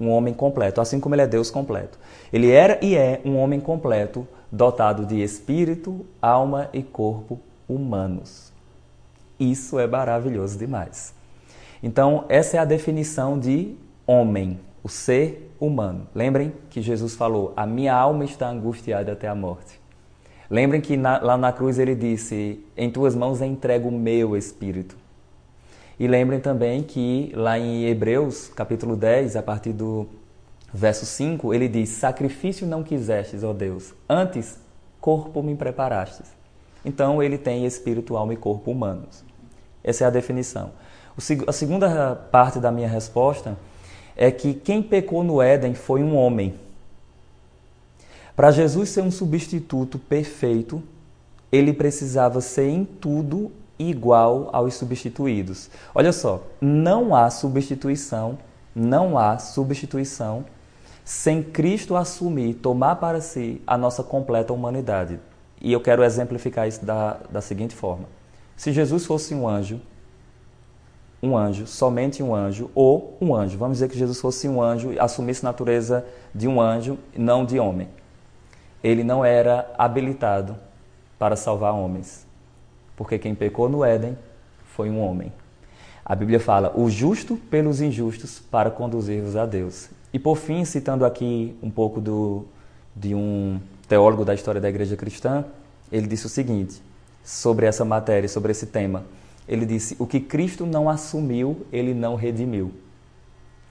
um 0.00 0.10
homem 0.10 0.34
completo, 0.34 0.80
assim 0.80 0.98
como 0.98 1.14
ele 1.14 1.22
é 1.22 1.26
Deus 1.26 1.50
completo. 1.50 1.98
Ele 2.32 2.50
era 2.50 2.84
e 2.84 2.96
é 2.96 3.20
um 3.24 3.36
homem 3.36 3.60
completo, 3.60 4.26
dotado 4.50 5.06
de 5.06 5.22
espírito, 5.22 6.04
alma 6.20 6.68
e 6.72 6.82
corpo 6.82 7.38
humanos. 7.68 8.52
Isso 9.38 9.78
é 9.78 9.86
maravilhoso 9.86 10.58
demais. 10.58 11.14
Então, 11.82 12.24
essa 12.28 12.56
é 12.56 12.60
a 12.60 12.64
definição 12.64 13.38
de 13.38 13.76
homem, 14.06 14.58
o 14.82 14.88
ser 14.88 15.50
humano. 15.60 16.06
Lembrem 16.14 16.52
que 16.70 16.80
Jesus 16.80 17.14
falou: 17.14 17.52
A 17.56 17.66
minha 17.66 17.94
alma 17.94 18.24
está 18.24 18.48
angustiada 18.48 19.12
até 19.12 19.28
a 19.28 19.34
morte. 19.34 19.83
Lembrem 20.50 20.80
que 20.80 20.96
na, 20.96 21.18
lá 21.20 21.36
na 21.36 21.52
cruz 21.52 21.78
ele 21.78 21.94
disse: 21.94 22.64
Em 22.76 22.90
tuas 22.90 23.14
mãos 23.14 23.40
entrego 23.40 23.88
o 23.88 23.92
meu 23.92 24.36
espírito. 24.36 24.96
E 25.98 26.06
lembrem 26.06 26.40
também 26.40 26.82
que 26.82 27.32
lá 27.34 27.58
em 27.58 27.86
Hebreus, 27.86 28.48
capítulo 28.48 28.96
10, 28.96 29.36
a 29.36 29.42
partir 29.42 29.72
do 29.72 30.06
verso 30.72 31.06
5, 31.06 31.54
ele 31.54 31.68
diz: 31.68 31.90
Sacrifício 31.90 32.66
não 32.66 32.82
quisestes, 32.82 33.44
ó 33.44 33.52
Deus, 33.52 33.94
antes 34.08 34.58
corpo 35.00 35.42
me 35.42 35.54
preparastes. 35.54 36.26
Então 36.84 37.22
ele 37.22 37.38
tem 37.38 37.64
espírito, 37.64 38.16
alma 38.16 38.34
e 38.34 38.36
corpo 38.36 38.70
humanos. 38.70 39.24
Essa 39.82 40.04
é 40.04 40.06
a 40.06 40.10
definição. 40.10 40.70
A 41.46 41.52
segunda 41.52 42.14
parte 42.14 42.58
da 42.58 42.72
minha 42.72 42.88
resposta 42.88 43.56
é 44.16 44.30
que 44.30 44.52
quem 44.52 44.82
pecou 44.82 45.22
no 45.22 45.40
Éden 45.40 45.74
foi 45.74 46.02
um 46.02 46.16
homem. 46.16 46.54
Para 48.36 48.50
Jesus 48.50 48.88
ser 48.88 49.02
um 49.02 49.10
substituto 49.10 49.98
perfeito, 49.98 50.82
ele 51.52 51.72
precisava 51.72 52.40
ser 52.40 52.68
em 52.68 52.84
tudo 52.84 53.52
igual 53.78 54.50
aos 54.52 54.74
substituídos. 54.74 55.70
Olha 55.94 56.12
só, 56.12 56.42
não 56.60 57.14
há 57.14 57.30
substituição, 57.30 58.38
não 58.74 59.16
há 59.16 59.38
substituição 59.38 60.44
sem 61.04 61.42
Cristo 61.42 61.96
assumir, 61.96 62.54
tomar 62.54 62.96
para 62.96 63.20
si 63.20 63.60
a 63.66 63.76
nossa 63.76 64.02
completa 64.02 64.52
humanidade. 64.52 65.20
E 65.60 65.72
eu 65.72 65.80
quero 65.80 66.02
exemplificar 66.02 66.66
isso 66.66 66.84
da, 66.84 67.18
da 67.30 67.40
seguinte 67.40 67.74
forma: 67.74 68.06
se 68.56 68.72
Jesus 68.72 69.04
fosse 69.04 69.34
um 69.34 69.46
anjo, 69.46 69.80
um 71.22 71.36
anjo, 71.36 71.66
somente 71.66 72.22
um 72.22 72.34
anjo, 72.34 72.70
ou 72.74 73.16
um 73.20 73.34
anjo, 73.34 73.56
vamos 73.58 73.76
dizer 73.76 73.88
que 73.88 73.98
Jesus 73.98 74.20
fosse 74.20 74.48
um 74.48 74.62
anjo 74.62 74.92
e 74.92 74.98
assumisse 74.98 75.44
natureza 75.44 76.04
de 76.34 76.48
um 76.48 76.60
anjo, 76.60 76.98
não 77.16 77.44
de 77.44 77.58
homem. 77.58 77.88
Ele 78.84 79.02
não 79.02 79.24
era 79.24 79.72
habilitado 79.78 80.56
para 81.18 81.36
salvar 81.36 81.72
homens, 81.72 82.26
porque 82.94 83.18
quem 83.18 83.34
pecou 83.34 83.66
no 83.66 83.82
Éden 83.82 84.14
foi 84.76 84.90
um 84.90 85.00
homem. 85.00 85.32
A 86.04 86.14
Bíblia 86.14 86.38
fala: 86.38 86.70
o 86.78 86.90
justo 86.90 87.34
pelos 87.34 87.80
injustos 87.80 88.38
para 88.38 88.70
conduzir-vos 88.70 89.36
a 89.36 89.46
Deus. 89.46 89.88
E 90.12 90.18
por 90.18 90.36
fim, 90.36 90.66
citando 90.66 91.06
aqui 91.06 91.56
um 91.62 91.70
pouco 91.70 91.98
do, 91.98 92.44
de 92.94 93.14
um 93.14 93.58
teólogo 93.88 94.22
da 94.22 94.34
história 94.34 94.60
da 94.60 94.68
igreja 94.68 94.96
cristã, 94.96 95.46
ele 95.90 96.06
disse 96.06 96.26
o 96.26 96.28
seguinte 96.28 96.82
sobre 97.24 97.64
essa 97.64 97.86
matéria, 97.86 98.28
sobre 98.28 98.52
esse 98.52 98.66
tema. 98.66 99.04
Ele 99.48 99.64
disse: 99.64 99.96
O 99.98 100.06
que 100.06 100.20
Cristo 100.20 100.66
não 100.66 100.90
assumiu, 100.90 101.66
ele 101.72 101.94
não 101.94 102.16
redimiu. 102.16 102.70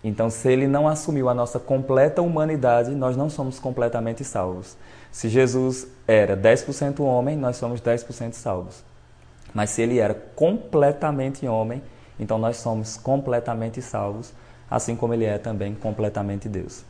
Então, 0.04 0.30
se 0.30 0.52
ele 0.52 0.68
não 0.68 0.88
assumiu 0.88 1.30
a 1.30 1.34
nossa 1.34 1.60
completa 1.60 2.22
humanidade, 2.22 2.92
nós 2.92 3.16
não 3.16 3.30
somos 3.30 3.58
completamente 3.58 4.24
salvos. 4.24 4.76
Se 5.14 5.30
Jesus 5.30 5.88
era 6.08 6.36
10% 6.36 7.00
homem, 7.02 7.38
nós 7.38 7.58
somos 7.58 7.80
10% 7.80 8.34
salvos. 8.34 8.84
Mas 9.54 9.70
se 9.70 9.84
ele 9.84 10.00
era 10.00 10.16
completamente 10.16 11.48
homem, 11.48 11.84
então 12.20 12.40
nós 12.40 12.58
somos 12.58 12.98
completamente 12.98 13.80
salvos, 13.80 14.34
assim 14.68 14.96
como 14.96 15.14
ele 15.14 15.26
é 15.26 15.38
também 15.38 15.76
completamente 15.76 16.50
Deus. 16.50 16.84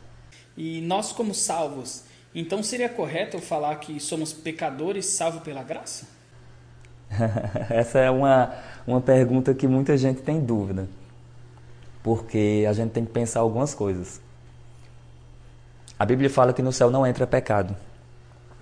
E 0.56 0.80
nós, 0.80 1.12
como 1.12 1.34
salvos, 1.34 2.04
então 2.34 2.62
seria 2.62 2.88
correto 2.88 3.36
eu 3.36 3.42
falar 3.42 3.76
que 3.76 4.00
somos 4.00 4.32
pecadores 4.32 5.04
salvos 5.04 5.42
pela 5.42 5.62
graça? 5.62 6.06
Essa 7.68 7.98
é 7.98 8.10
uma, 8.10 8.54
uma 8.86 9.02
pergunta 9.02 9.52
que 9.52 9.68
muita 9.68 9.98
gente 9.98 10.22
tem 10.22 10.40
dúvida, 10.40 10.88
porque 12.02 12.64
a 12.66 12.72
gente 12.72 12.92
tem 12.92 13.04
que 13.04 13.12
pensar 13.12 13.40
algumas 13.40 13.74
coisas. 13.74 14.18
A 15.98 16.06
Bíblia 16.06 16.30
fala 16.30 16.54
que 16.54 16.62
no 16.62 16.72
céu 16.72 16.90
não 16.90 17.06
entra 17.06 17.26
pecado, 17.26 17.76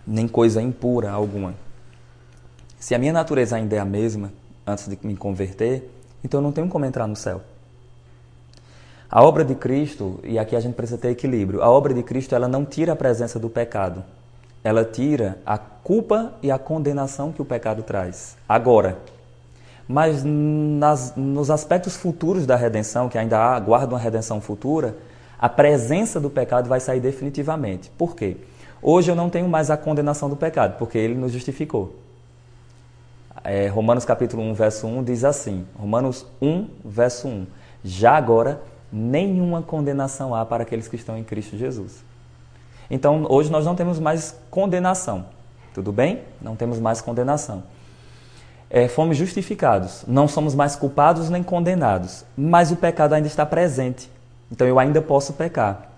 nem 0.06 0.26
coisa 0.26 0.60
impura 0.60 1.10
alguma. 1.10 1.54
Se 2.78 2.94
a 2.94 2.98
minha 2.98 3.12
natureza 3.12 3.56
ainda 3.56 3.76
é 3.76 3.78
a 3.78 3.84
mesma 3.84 4.32
antes 4.66 4.88
de 4.88 4.98
me 5.02 5.16
converter, 5.16 5.88
então 6.24 6.38
eu 6.38 6.42
não 6.42 6.52
tenho 6.52 6.68
como 6.68 6.84
entrar 6.84 7.06
no 7.06 7.16
céu. 7.16 7.42
A 9.10 9.22
obra 9.22 9.44
de 9.44 9.54
Cristo, 9.54 10.18
e 10.24 10.38
aqui 10.38 10.56
a 10.56 10.60
gente 10.60 10.74
precisa 10.74 10.98
ter 10.98 11.10
equilíbrio, 11.10 11.62
a 11.62 11.70
obra 11.70 11.92
de 11.92 12.02
Cristo 12.02 12.34
ela 12.34 12.48
não 12.48 12.64
tira 12.64 12.92
a 12.92 12.96
presença 12.96 13.38
do 13.38 13.50
pecado. 13.50 14.02
Ela 14.64 14.84
tira 14.84 15.38
a 15.44 15.58
culpa 15.58 16.32
e 16.42 16.50
a 16.50 16.58
condenação 16.58 17.30
que 17.32 17.42
o 17.42 17.44
pecado 17.44 17.82
traz. 17.82 18.36
Agora, 18.48 18.98
mas 19.86 20.22
nas, 20.24 21.14
nos 21.14 21.50
aspectos 21.50 21.96
futuros 21.96 22.46
da 22.46 22.56
redenção, 22.56 23.08
que 23.08 23.18
ainda 23.18 23.38
aguardam 23.38 23.98
a 23.98 24.00
redenção 24.00 24.40
futura, 24.40 24.96
a 25.38 25.48
presença 25.48 26.18
do 26.20 26.30
pecado 26.30 26.68
vai 26.68 26.80
sair 26.80 27.00
definitivamente. 27.00 27.90
Por 27.98 28.16
quê? 28.16 28.36
Hoje 28.84 29.12
eu 29.12 29.14
não 29.14 29.30
tenho 29.30 29.48
mais 29.48 29.70
a 29.70 29.76
condenação 29.76 30.28
do 30.28 30.34
pecado, 30.34 30.76
porque 30.76 30.98
ele 30.98 31.14
nos 31.14 31.30
justificou. 31.30 31.94
É, 33.44 33.68
Romanos 33.68 34.04
capítulo 34.04 34.42
1, 34.42 34.54
verso 34.54 34.88
1 34.88 35.04
diz 35.04 35.24
assim, 35.24 35.64
Romanos 35.78 36.26
1, 36.40 36.68
verso 36.84 37.28
1, 37.28 37.46
Já 37.84 38.16
agora 38.16 38.60
nenhuma 38.92 39.62
condenação 39.62 40.34
há 40.34 40.44
para 40.44 40.64
aqueles 40.64 40.88
que 40.88 40.96
estão 40.96 41.16
em 41.16 41.22
Cristo 41.22 41.56
Jesus. 41.56 42.04
Então, 42.90 43.24
hoje 43.28 43.52
nós 43.52 43.64
não 43.64 43.76
temos 43.76 44.00
mais 44.00 44.36
condenação. 44.50 45.26
Tudo 45.72 45.92
bem? 45.92 46.22
Não 46.40 46.56
temos 46.56 46.80
mais 46.80 47.00
condenação. 47.00 47.62
É, 48.68 48.88
fomos 48.88 49.16
justificados. 49.16 50.04
Não 50.08 50.26
somos 50.26 50.56
mais 50.56 50.74
culpados 50.74 51.30
nem 51.30 51.42
condenados. 51.42 52.24
Mas 52.36 52.72
o 52.72 52.76
pecado 52.76 53.14
ainda 53.14 53.28
está 53.28 53.46
presente. 53.46 54.10
Então, 54.50 54.66
eu 54.66 54.78
ainda 54.78 55.00
posso 55.00 55.32
pecar. 55.34 55.91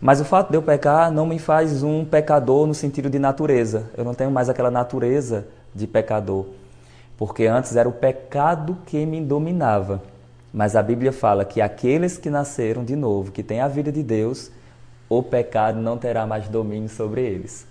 Mas 0.00 0.20
o 0.20 0.24
fato 0.24 0.50
de 0.50 0.56
eu 0.56 0.62
pecar 0.62 1.10
não 1.10 1.26
me 1.26 1.38
faz 1.38 1.82
um 1.82 2.04
pecador 2.04 2.66
no 2.66 2.74
sentido 2.74 3.08
de 3.08 3.18
natureza. 3.18 3.90
Eu 3.96 4.04
não 4.04 4.14
tenho 4.14 4.30
mais 4.30 4.48
aquela 4.48 4.70
natureza 4.70 5.46
de 5.74 5.86
pecador. 5.86 6.46
Porque 7.16 7.46
antes 7.46 7.76
era 7.76 7.88
o 7.88 7.92
pecado 7.92 8.76
que 8.86 9.06
me 9.06 9.20
dominava. 9.20 10.02
Mas 10.52 10.76
a 10.76 10.82
Bíblia 10.82 11.12
fala 11.12 11.44
que 11.44 11.60
aqueles 11.60 12.18
que 12.18 12.30
nasceram 12.30 12.84
de 12.84 12.94
novo, 12.94 13.32
que 13.32 13.42
têm 13.42 13.60
a 13.60 13.68
vida 13.68 13.90
de 13.90 14.02
Deus, 14.02 14.50
o 15.08 15.22
pecado 15.22 15.78
não 15.80 15.96
terá 15.96 16.26
mais 16.26 16.48
domínio 16.48 16.88
sobre 16.88 17.22
eles. 17.22 17.66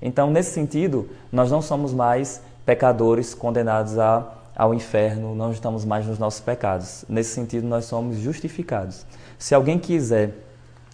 Então, 0.00 0.30
nesse 0.30 0.52
sentido, 0.52 1.08
nós 1.30 1.50
não 1.50 1.60
somos 1.60 1.92
mais 1.92 2.40
pecadores 2.64 3.34
condenados 3.34 3.98
a, 3.98 4.26
ao 4.54 4.72
inferno, 4.72 5.34
não 5.34 5.52
estamos 5.52 5.84
mais 5.84 6.06
nos 6.06 6.18
nossos 6.18 6.40
pecados. 6.40 7.04
Nesse 7.08 7.30
sentido, 7.30 7.66
nós 7.66 7.86
somos 7.86 8.18
justificados. 8.18 9.04
Se 9.38 9.54
alguém 9.54 9.78
quiser, 9.78 10.34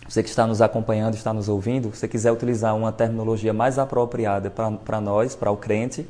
você 0.08 0.22
que 0.22 0.28
está 0.28 0.46
nos 0.46 0.60
acompanhando, 0.60 1.14
está 1.14 1.32
nos 1.32 1.48
ouvindo, 1.48 1.94
se 1.94 2.06
quiser 2.06 2.30
utilizar 2.30 2.76
uma 2.76 2.92
terminologia 2.92 3.52
mais 3.52 3.78
apropriada 3.78 4.50
para 4.50 5.00
nós, 5.00 5.34
para 5.34 5.50
o 5.50 5.56
crente, 5.56 6.06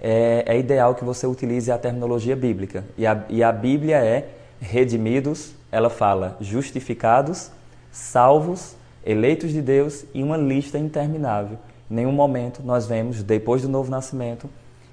é, 0.00 0.44
é, 0.46 0.58
ideal 0.58 0.94
que 0.94 1.04
você 1.04 1.26
utilize 1.26 1.70
a 1.70 1.78
terminologia 1.78 2.36
bíblica. 2.36 2.84
E 2.98 3.06
a, 3.06 3.24
e 3.28 3.42
a 3.42 3.52
Bíblia 3.52 3.96
é 3.96 4.28
redimidos, 4.60 5.54
ela 5.70 5.88
fala 5.88 6.36
justificados, 6.40 7.50
salvos, 7.90 8.74
eleitos 9.04 9.50
de 9.50 9.62
Deus 9.62 10.04
e 10.12 10.22
uma 10.22 10.36
lista 10.36 10.78
interminável. 10.78 11.58
Em 11.90 11.94
nenhum 11.94 12.12
momento 12.12 12.62
nós 12.62 12.86
vemos, 12.86 13.22
depois 13.22 13.62
do 13.62 13.68
novo 13.68 13.90
nascimento, 13.90 14.48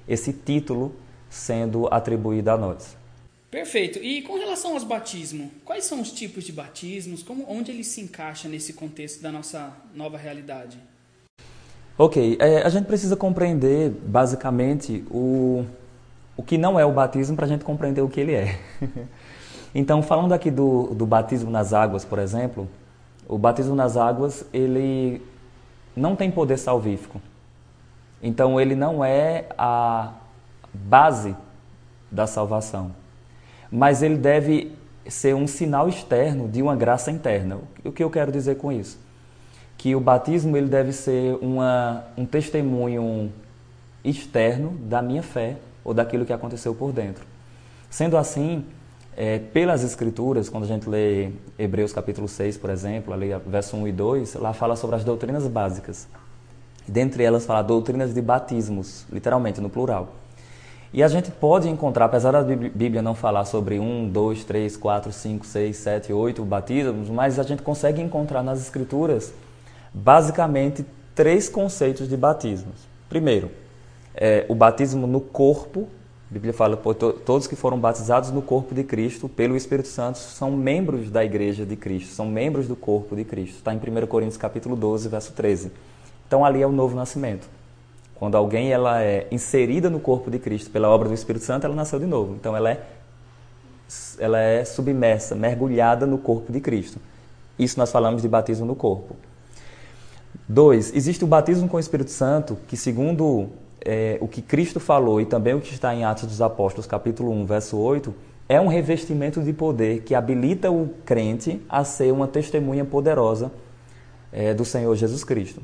esse 0.08 0.32
título 0.32 0.94
sendo 1.28 1.86
atribuído 1.92 2.50
a 2.50 2.56
nós. 2.56 2.99
Perfeito. 3.50 3.98
E 3.98 4.22
com 4.22 4.38
relação 4.38 4.74
aos 4.74 4.84
batismos, 4.84 5.48
quais 5.64 5.84
são 5.84 6.00
os 6.00 6.12
tipos 6.12 6.44
de 6.44 6.52
batismos? 6.52 7.22
Como, 7.22 7.44
onde 7.48 7.72
ele 7.72 7.82
se 7.82 8.00
encaixa 8.00 8.48
nesse 8.48 8.72
contexto 8.72 9.20
da 9.20 9.32
nossa 9.32 9.72
nova 9.92 10.16
realidade? 10.16 10.78
Ok, 11.98 12.38
é, 12.40 12.62
a 12.62 12.68
gente 12.68 12.86
precisa 12.86 13.16
compreender 13.16 13.90
basicamente 13.90 15.04
o, 15.10 15.66
o 16.36 16.42
que 16.42 16.56
não 16.56 16.78
é 16.78 16.86
o 16.86 16.92
batismo 16.92 17.36
para 17.36 17.44
a 17.44 17.48
gente 17.48 17.64
compreender 17.64 18.00
o 18.00 18.08
que 18.08 18.20
ele 18.20 18.34
é. 18.34 18.58
Então, 19.72 20.02
falando 20.02 20.32
aqui 20.32 20.50
do, 20.50 20.88
do 20.94 21.06
batismo 21.06 21.48
nas 21.48 21.72
águas, 21.72 22.04
por 22.04 22.18
exemplo, 22.18 22.68
o 23.28 23.38
batismo 23.38 23.76
nas 23.76 23.96
águas, 23.96 24.44
ele 24.52 25.22
não 25.94 26.16
tem 26.16 26.28
poder 26.28 26.58
salvífico. 26.58 27.20
Então, 28.20 28.60
ele 28.60 28.74
não 28.74 29.04
é 29.04 29.46
a 29.56 30.12
base 30.74 31.36
da 32.10 32.26
salvação. 32.26 32.90
Mas 33.70 34.02
ele 34.02 34.16
deve 34.16 34.72
ser 35.08 35.34
um 35.34 35.46
sinal 35.46 35.88
externo 35.88 36.48
de 36.48 36.62
uma 36.62 36.76
graça 36.76 37.10
interna. 37.10 37.58
O 37.84 37.92
que 37.92 38.02
eu 38.02 38.10
quero 38.10 38.30
dizer 38.30 38.56
com 38.56 38.70
isso? 38.70 38.98
Que 39.76 39.94
o 39.94 40.00
batismo 40.00 40.56
ele 40.56 40.68
deve 40.68 40.92
ser 40.92 41.38
uma, 41.40 42.04
um 42.16 42.26
testemunho 42.26 43.32
externo 44.04 44.72
da 44.82 45.00
minha 45.00 45.22
fé 45.22 45.56
ou 45.84 45.94
daquilo 45.94 46.24
que 46.24 46.32
aconteceu 46.32 46.74
por 46.74 46.92
dentro. 46.92 47.24
Sendo 47.88 48.16
assim, 48.16 48.64
é, 49.16 49.38
pelas 49.38 49.82
Escrituras, 49.82 50.48
quando 50.48 50.64
a 50.64 50.66
gente 50.66 50.88
lê 50.88 51.30
Hebreus 51.58 51.92
capítulo 51.92 52.28
6, 52.28 52.56
por 52.56 52.70
exemplo, 52.70 53.12
ali, 53.12 53.30
verso 53.46 53.76
1 53.76 53.88
e 53.88 53.92
2, 53.92 54.34
lá 54.34 54.52
fala 54.52 54.76
sobre 54.76 54.96
as 54.96 55.04
doutrinas 55.04 55.46
básicas. 55.46 56.08
Dentre 56.86 57.22
elas 57.22 57.44
fala 57.44 57.62
doutrinas 57.62 58.14
de 58.14 58.22
batismos, 58.22 59.04
literalmente, 59.12 59.60
no 59.60 59.68
plural. 59.68 60.14
E 60.92 61.04
a 61.04 61.08
gente 61.08 61.30
pode 61.30 61.68
encontrar, 61.68 62.06
apesar 62.06 62.32
da 62.32 62.42
Bíblia 62.42 63.00
não 63.00 63.14
falar 63.14 63.44
sobre 63.44 63.78
um, 63.78 64.08
dois, 64.08 64.42
três, 64.42 64.76
quatro, 64.76 65.12
cinco, 65.12 65.46
seis, 65.46 65.76
sete, 65.76 66.12
oito 66.12 66.44
batismos, 66.44 67.08
mas 67.08 67.38
a 67.38 67.44
gente 67.44 67.62
consegue 67.62 68.02
encontrar 68.02 68.42
nas 68.42 68.60
Escrituras 68.60 69.32
basicamente 69.94 70.84
três 71.14 71.48
conceitos 71.48 72.08
de 72.08 72.16
batismos. 72.16 72.88
Primeiro, 73.08 73.50
é, 74.14 74.44
o 74.48 74.54
batismo 74.54 75.06
no 75.06 75.20
corpo. 75.20 75.88
A 76.28 76.32
Bíblia 76.32 76.52
fala, 76.52 76.76
por 76.76 76.94
todos 76.94 77.46
que 77.46 77.56
foram 77.56 77.78
batizados 77.78 78.30
no 78.30 78.40
corpo 78.40 78.74
de 78.74 78.84
Cristo 78.84 79.28
pelo 79.28 79.56
Espírito 79.56 79.88
Santo 79.88 80.18
são 80.18 80.52
membros 80.52 81.10
da 81.10 81.24
igreja 81.24 81.66
de 81.66 81.74
Cristo, 81.74 82.14
são 82.14 82.26
membros 82.26 82.68
do 82.68 82.76
corpo 82.76 83.16
de 83.16 83.24
Cristo. 83.24 83.56
Está 83.56 83.74
em 83.74 83.78
1 83.78 84.06
Coríntios 84.06 84.36
capítulo 84.36 84.76
12, 84.76 85.08
verso 85.08 85.32
13. 85.32 85.72
Então 86.26 86.44
ali 86.44 86.62
é 86.62 86.66
o 86.66 86.70
novo 86.70 86.94
nascimento. 86.94 87.48
Quando 88.20 88.36
alguém 88.36 88.70
ela 88.70 89.02
é 89.02 89.26
inserida 89.30 89.88
no 89.88 89.98
corpo 89.98 90.30
de 90.30 90.38
Cristo 90.38 90.68
pela 90.70 90.90
obra 90.90 91.08
do 91.08 91.14
Espírito 91.14 91.42
Santo, 91.42 91.64
ela 91.64 91.74
nasceu 91.74 91.98
de 91.98 92.04
novo. 92.04 92.34
Então 92.34 92.54
ela 92.54 92.70
é 92.70 92.86
ela 94.18 94.38
é 94.38 94.62
submersa, 94.62 95.34
mergulhada 95.34 96.04
no 96.06 96.18
corpo 96.18 96.52
de 96.52 96.60
Cristo. 96.60 97.00
Isso 97.58 97.78
nós 97.78 97.90
falamos 97.90 98.20
de 98.20 98.28
batismo 98.28 98.66
no 98.66 98.76
corpo. 98.76 99.16
Dois, 100.46 100.94
existe 100.94 101.24
o 101.24 101.26
batismo 101.26 101.66
com 101.66 101.78
o 101.78 101.80
Espírito 101.80 102.10
Santo, 102.10 102.58
que 102.68 102.76
segundo 102.76 103.48
é, 103.80 104.18
o 104.20 104.28
que 104.28 104.42
Cristo 104.42 104.78
falou 104.78 105.18
e 105.18 105.24
também 105.24 105.54
o 105.54 105.60
que 105.60 105.72
está 105.72 105.94
em 105.94 106.04
Atos 106.04 106.26
dos 106.26 106.42
Apóstolos, 106.42 106.86
capítulo 106.86 107.32
1, 107.32 107.46
verso 107.46 107.78
8, 107.78 108.14
é 108.50 108.60
um 108.60 108.66
revestimento 108.66 109.42
de 109.42 109.54
poder 109.54 110.02
que 110.02 110.14
habilita 110.14 110.70
o 110.70 110.90
crente 111.06 111.58
a 111.66 111.84
ser 111.84 112.12
uma 112.12 112.28
testemunha 112.28 112.84
poderosa 112.84 113.50
é, 114.30 114.52
do 114.52 114.66
Senhor 114.66 114.94
Jesus 114.94 115.24
Cristo. 115.24 115.62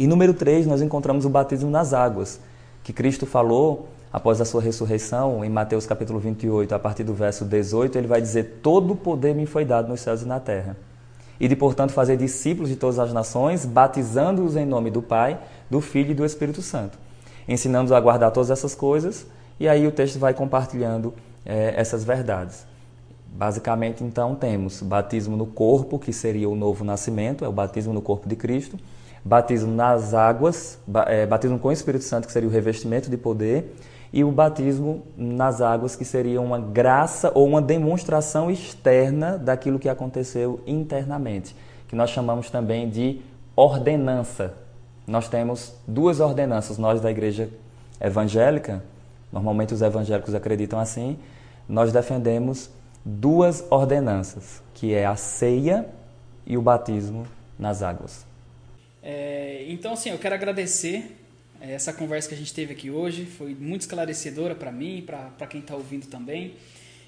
E 0.00 0.06
número 0.06 0.32
3, 0.32 0.66
nós 0.66 0.80
encontramos 0.80 1.26
o 1.26 1.28
batismo 1.28 1.68
nas 1.68 1.92
águas, 1.92 2.40
que 2.82 2.90
Cristo 2.90 3.26
falou 3.26 3.86
após 4.10 4.40
a 4.40 4.46
sua 4.46 4.62
ressurreição, 4.62 5.44
em 5.44 5.50
Mateus 5.50 5.84
capítulo 5.84 6.18
28, 6.18 6.74
a 6.74 6.78
partir 6.78 7.04
do 7.04 7.12
verso 7.12 7.44
18, 7.44 7.98
ele 7.98 8.06
vai 8.06 8.18
dizer: 8.18 8.60
Todo 8.62 8.94
o 8.94 8.96
poder 8.96 9.34
me 9.34 9.44
foi 9.44 9.62
dado 9.62 9.90
nos 9.90 10.00
céus 10.00 10.22
e 10.22 10.24
na 10.24 10.40
terra. 10.40 10.74
E 11.38 11.46
de, 11.46 11.54
portanto, 11.54 11.92
fazer 11.92 12.16
discípulos 12.16 12.70
de 12.70 12.76
todas 12.76 12.98
as 12.98 13.12
nações, 13.12 13.66
batizando-os 13.66 14.56
em 14.56 14.64
nome 14.64 14.90
do 14.90 15.02
Pai, 15.02 15.38
do 15.68 15.82
Filho 15.82 16.12
e 16.12 16.14
do 16.14 16.24
Espírito 16.24 16.62
Santo, 16.62 16.96
ensinando-os 17.46 17.92
a 17.92 18.00
guardar 18.00 18.30
todas 18.30 18.50
essas 18.50 18.74
coisas, 18.74 19.26
e 19.58 19.68
aí 19.68 19.86
o 19.86 19.92
texto 19.92 20.18
vai 20.18 20.32
compartilhando 20.32 21.12
é, 21.44 21.74
essas 21.76 22.04
verdades. 22.04 22.64
Basicamente, 23.26 24.02
então, 24.02 24.34
temos 24.34 24.80
batismo 24.80 25.36
no 25.36 25.44
corpo, 25.44 25.98
que 25.98 26.10
seria 26.10 26.48
o 26.48 26.56
novo 26.56 26.84
nascimento, 26.84 27.44
é 27.44 27.48
o 27.48 27.52
batismo 27.52 27.92
no 27.92 28.00
corpo 28.00 28.26
de 28.26 28.34
Cristo 28.34 28.78
batismo 29.24 29.74
nas 29.74 30.14
águas, 30.14 30.78
é, 31.06 31.26
batismo 31.26 31.58
com 31.58 31.68
o 31.68 31.72
Espírito 31.72 32.04
Santo, 32.04 32.26
que 32.26 32.32
seria 32.32 32.48
o 32.48 32.52
revestimento 32.52 33.10
de 33.10 33.16
poder, 33.16 33.74
e 34.12 34.24
o 34.24 34.32
batismo 34.32 35.02
nas 35.16 35.60
águas, 35.60 35.94
que 35.94 36.04
seria 36.04 36.40
uma 36.40 36.58
graça 36.58 37.30
ou 37.34 37.46
uma 37.46 37.62
demonstração 37.62 38.50
externa 38.50 39.38
daquilo 39.38 39.78
que 39.78 39.88
aconteceu 39.88 40.60
internamente, 40.66 41.54
que 41.86 41.94
nós 41.94 42.10
chamamos 42.10 42.50
também 42.50 42.88
de 42.88 43.20
ordenança. 43.54 44.54
Nós 45.06 45.28
temos 45.28 45.74
duas 45.86 46.18
ordenanças, 46.20 46.78
nós 46.78 47.00
da 47.00 47.10
igreja 47.10 47.48
evangélica, 48.00 48.82
normalmente 49.32 49.74
os 49.74 49.82
evangélicos 49.82 50.34
acreditam 50.34 50.78
assim, 50.78 51.18
nós 51.68 51.92
defendemos 51.92 52.70
duas 53.04 53.64
ordenanças, 53.70 54.62
que 54.74 54.92
é 54.92 55.06
a 55.06 55.14
ceia 55.14 55.86
e 56.46 56.58
o 56.58 56.62
batismo 56.62 57.26
nas 57.58 57.82
águas. 57.82 58.29
É, 59.02 59.64
então, 59.68 59.92
assim, 59.92 60.10
eu 60.10 60.18
quero 60.18 60.34
agradecer 60.34 61.16
é, 61.60 61.72
essa 61.72 61.92
conversa 61.92 62.28
que 62.28 62.34
a 62.34 62.38
gente 62.38 62.52
teve 62.52 62.72
aqui 62.72 62.90
hoje. 62.90 63.24
Foi 63.26 63.54
muito 63.54 63.82
esclarecedora 63.82 64.54
para 64.54 64.72
mim, 64.72 65.04
para 65.06 65.46
quem 65.46 65.60
está 65.60 65.74
ouvindo 65.74 66.06
também. 66.06 66.54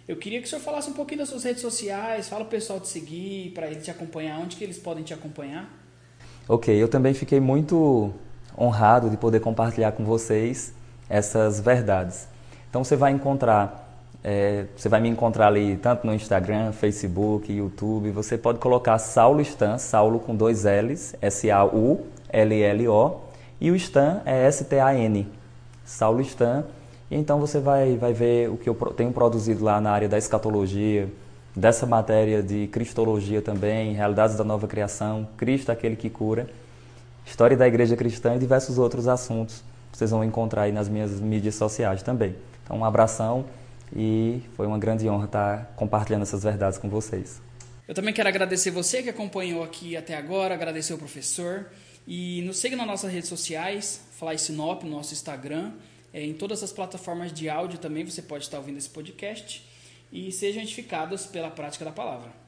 Eu 0.07 0.17
queria 0.17 0.41
que 0.41 0.47
o 0.47 0.51
senhor 0.51 0.61
falasse 0.61 0.91
um 0.91 0.95
pouquinho 0.95 1.21
das 1.21 1.29
suas 1.29 1.45
redes 1.45 1.63
sociais, 1.63 2.29
fala 2.29 2.43
o 2.43 2.49
pessoal 2.49 2.81
te 2.81 2.89
seguir, 2.89 3.53
para 3.53 3.71
eles 3.71 3.85
te 3.85 3.91
acompanhar, 3.91 4.39
onde 4.41 4.57
que 4.57 4.65
eles 4.65 4.79
podem 4.79 5.05
te 5.05 5.15
acompanhar. 5.15 5.71
Ok, 6.49 6.75
eu 6.75 6.89
também 6.89 7.15
fiquei 7.15 7.39
muito 7.39 8.13
honrado 8.59 9.09
de 9.09 9.17
poder 9.17 9.41
compartilhar 9.41 9.93
com 9.93 10.05
vocês 10.05 10.75
essas 11.09 11.61
verdades. 11.61 12.27
Então 12.69 12.83
você 12.83 12.97
vai 12.97 13.13
encontrar 13.13 13.82
é, 14.25 14.67
você 14.77 14.89
vai 14.89 15.01
me 15.01 15.09
encontrar 15.09 15.49
ali 15.49 15.77
tanto 15.77 16.07
no 16.07 16.15
Instagram, 16.15 16.71
Facebook, 16.73 17.53
YouTube. 17.53 18.13
Você 18.13 18.39
pode 18.39 18.61
colocar 18.61 18.99
Saulo 18.99 19.41
Stan, 19.41 19.79
Saulo 19.79 20.21
com 20.21 20.37
dois 20.37 20.65
L's, 20.65 21.17
S-A-U-L-L-O, 21.21 23.21
e 23.61 23.71
o 23.71 23.77
Stan 23.77 24.23
é 24.25 24.47
S-T-A-N, 24.47 25.29
Saulo 25.85 26.21
Stan. 26.21 26.65
E 27.11 27.17
então 27.17 27.41
você 27.41 27.59
vai, 27.59 27.97
vai 27.97 28.13
ver 28.13 28.49
o 28.49 28.57
que 28.57 28.69
eu 28.69 28.75
tenho 28.97 29.13
produzido 29.13 29.65
lá 29.65 29.81
na 29.81 29.91
área 29.91 30.09
da 30.09 30.17
escatologia, 30.17 31.09
dessa 31.55 31.85
matéria 31.85 32.43
de 32.43 32.69
cristologia 32.69 33.43
também, 33.43 33.93
realidades 33.93 34.37
da 34.37 34.45
nova 34.45 34.67
criação, 34.67 35.29
Cristo 35.37 35.71
aquele 35.71 35.97
que 35.97 36.09
cura, 36.09 36.49
história 37.27 37.57
da 37.57 37.67
igreja 37.67 37.97
cristã 37.97 38.37
e 38.37 38.39
diversos 38.39 38.79
outros 38.79 39.09
assuntos. 39.09 39.63
Vocês 39.93 40.11
vão 40.11 40.25
encontrar 40.25 40.63
aí 40.63 40.73
nas 40.73 40.89
minhas 40.89 41.21
mídias 41.21 41.57
sociais 41.57 42.03
também. 42.03 42.35
Então, 42.65 42.79
um 42.79 42.85
abração 42.85 43.45
e 43.95 44.43
foi 44.55 44.67
uma 44.67 44.79
grande 44.79 45.09
honra 45.09 45.27
estar 45.27 45.73
compartilhando 45.77 46.23
essas 46.23 46.43
verdades 46.43 46.79
com 46.79 46.89
vocês. 46.89 47.41
Eu 47.87 47.95
também 47.95 48.15
quero 48.15 48.29
agradecer 48.29 48.71
você 48.71 49.03
que 49.03 49.11
acompanhou 49.11 49.63
aqui 49.63 49.97
até 49.97 50.17
agora, 50.17 50.55
agradecer 50.55 50.95
o 50.95 50.99
professor 50.99 51.67
e 52.07 52.43
nos 52.43 52.59
siga 52.59 52.77
nas 52.77 52.87
nossas 52.87 53.13
redes 53.13 53.29
sociais, 53.29 54.01
Fly 54.19 54.39
Sinop, 54.39 54.83
no 54.85 54.91
nosso 54.91 55.13
Instagram, 55.13 55.73
é, 56.13 56.25
em 56.25 56.35
todas 56.35 56.63
as 56.63 56.73
plataformas 56.73 57.33
de 57.33 57.49
áudio 57.49 57.79
também 57.79 58.05
você 58.05 58.23
pode 58.23 58.45
estar 58.45 58.59
ouvindo 58.59 58.79
esse 58.79 58.89
podcast 58.89 59.65
e 60.13 60.31
sejam 60.31 60.63
edificados 60.63 61.27
pela 61.27 61.51
prática 61.51 61.85
da 61.85 61.93
palavra. 61.93 62.42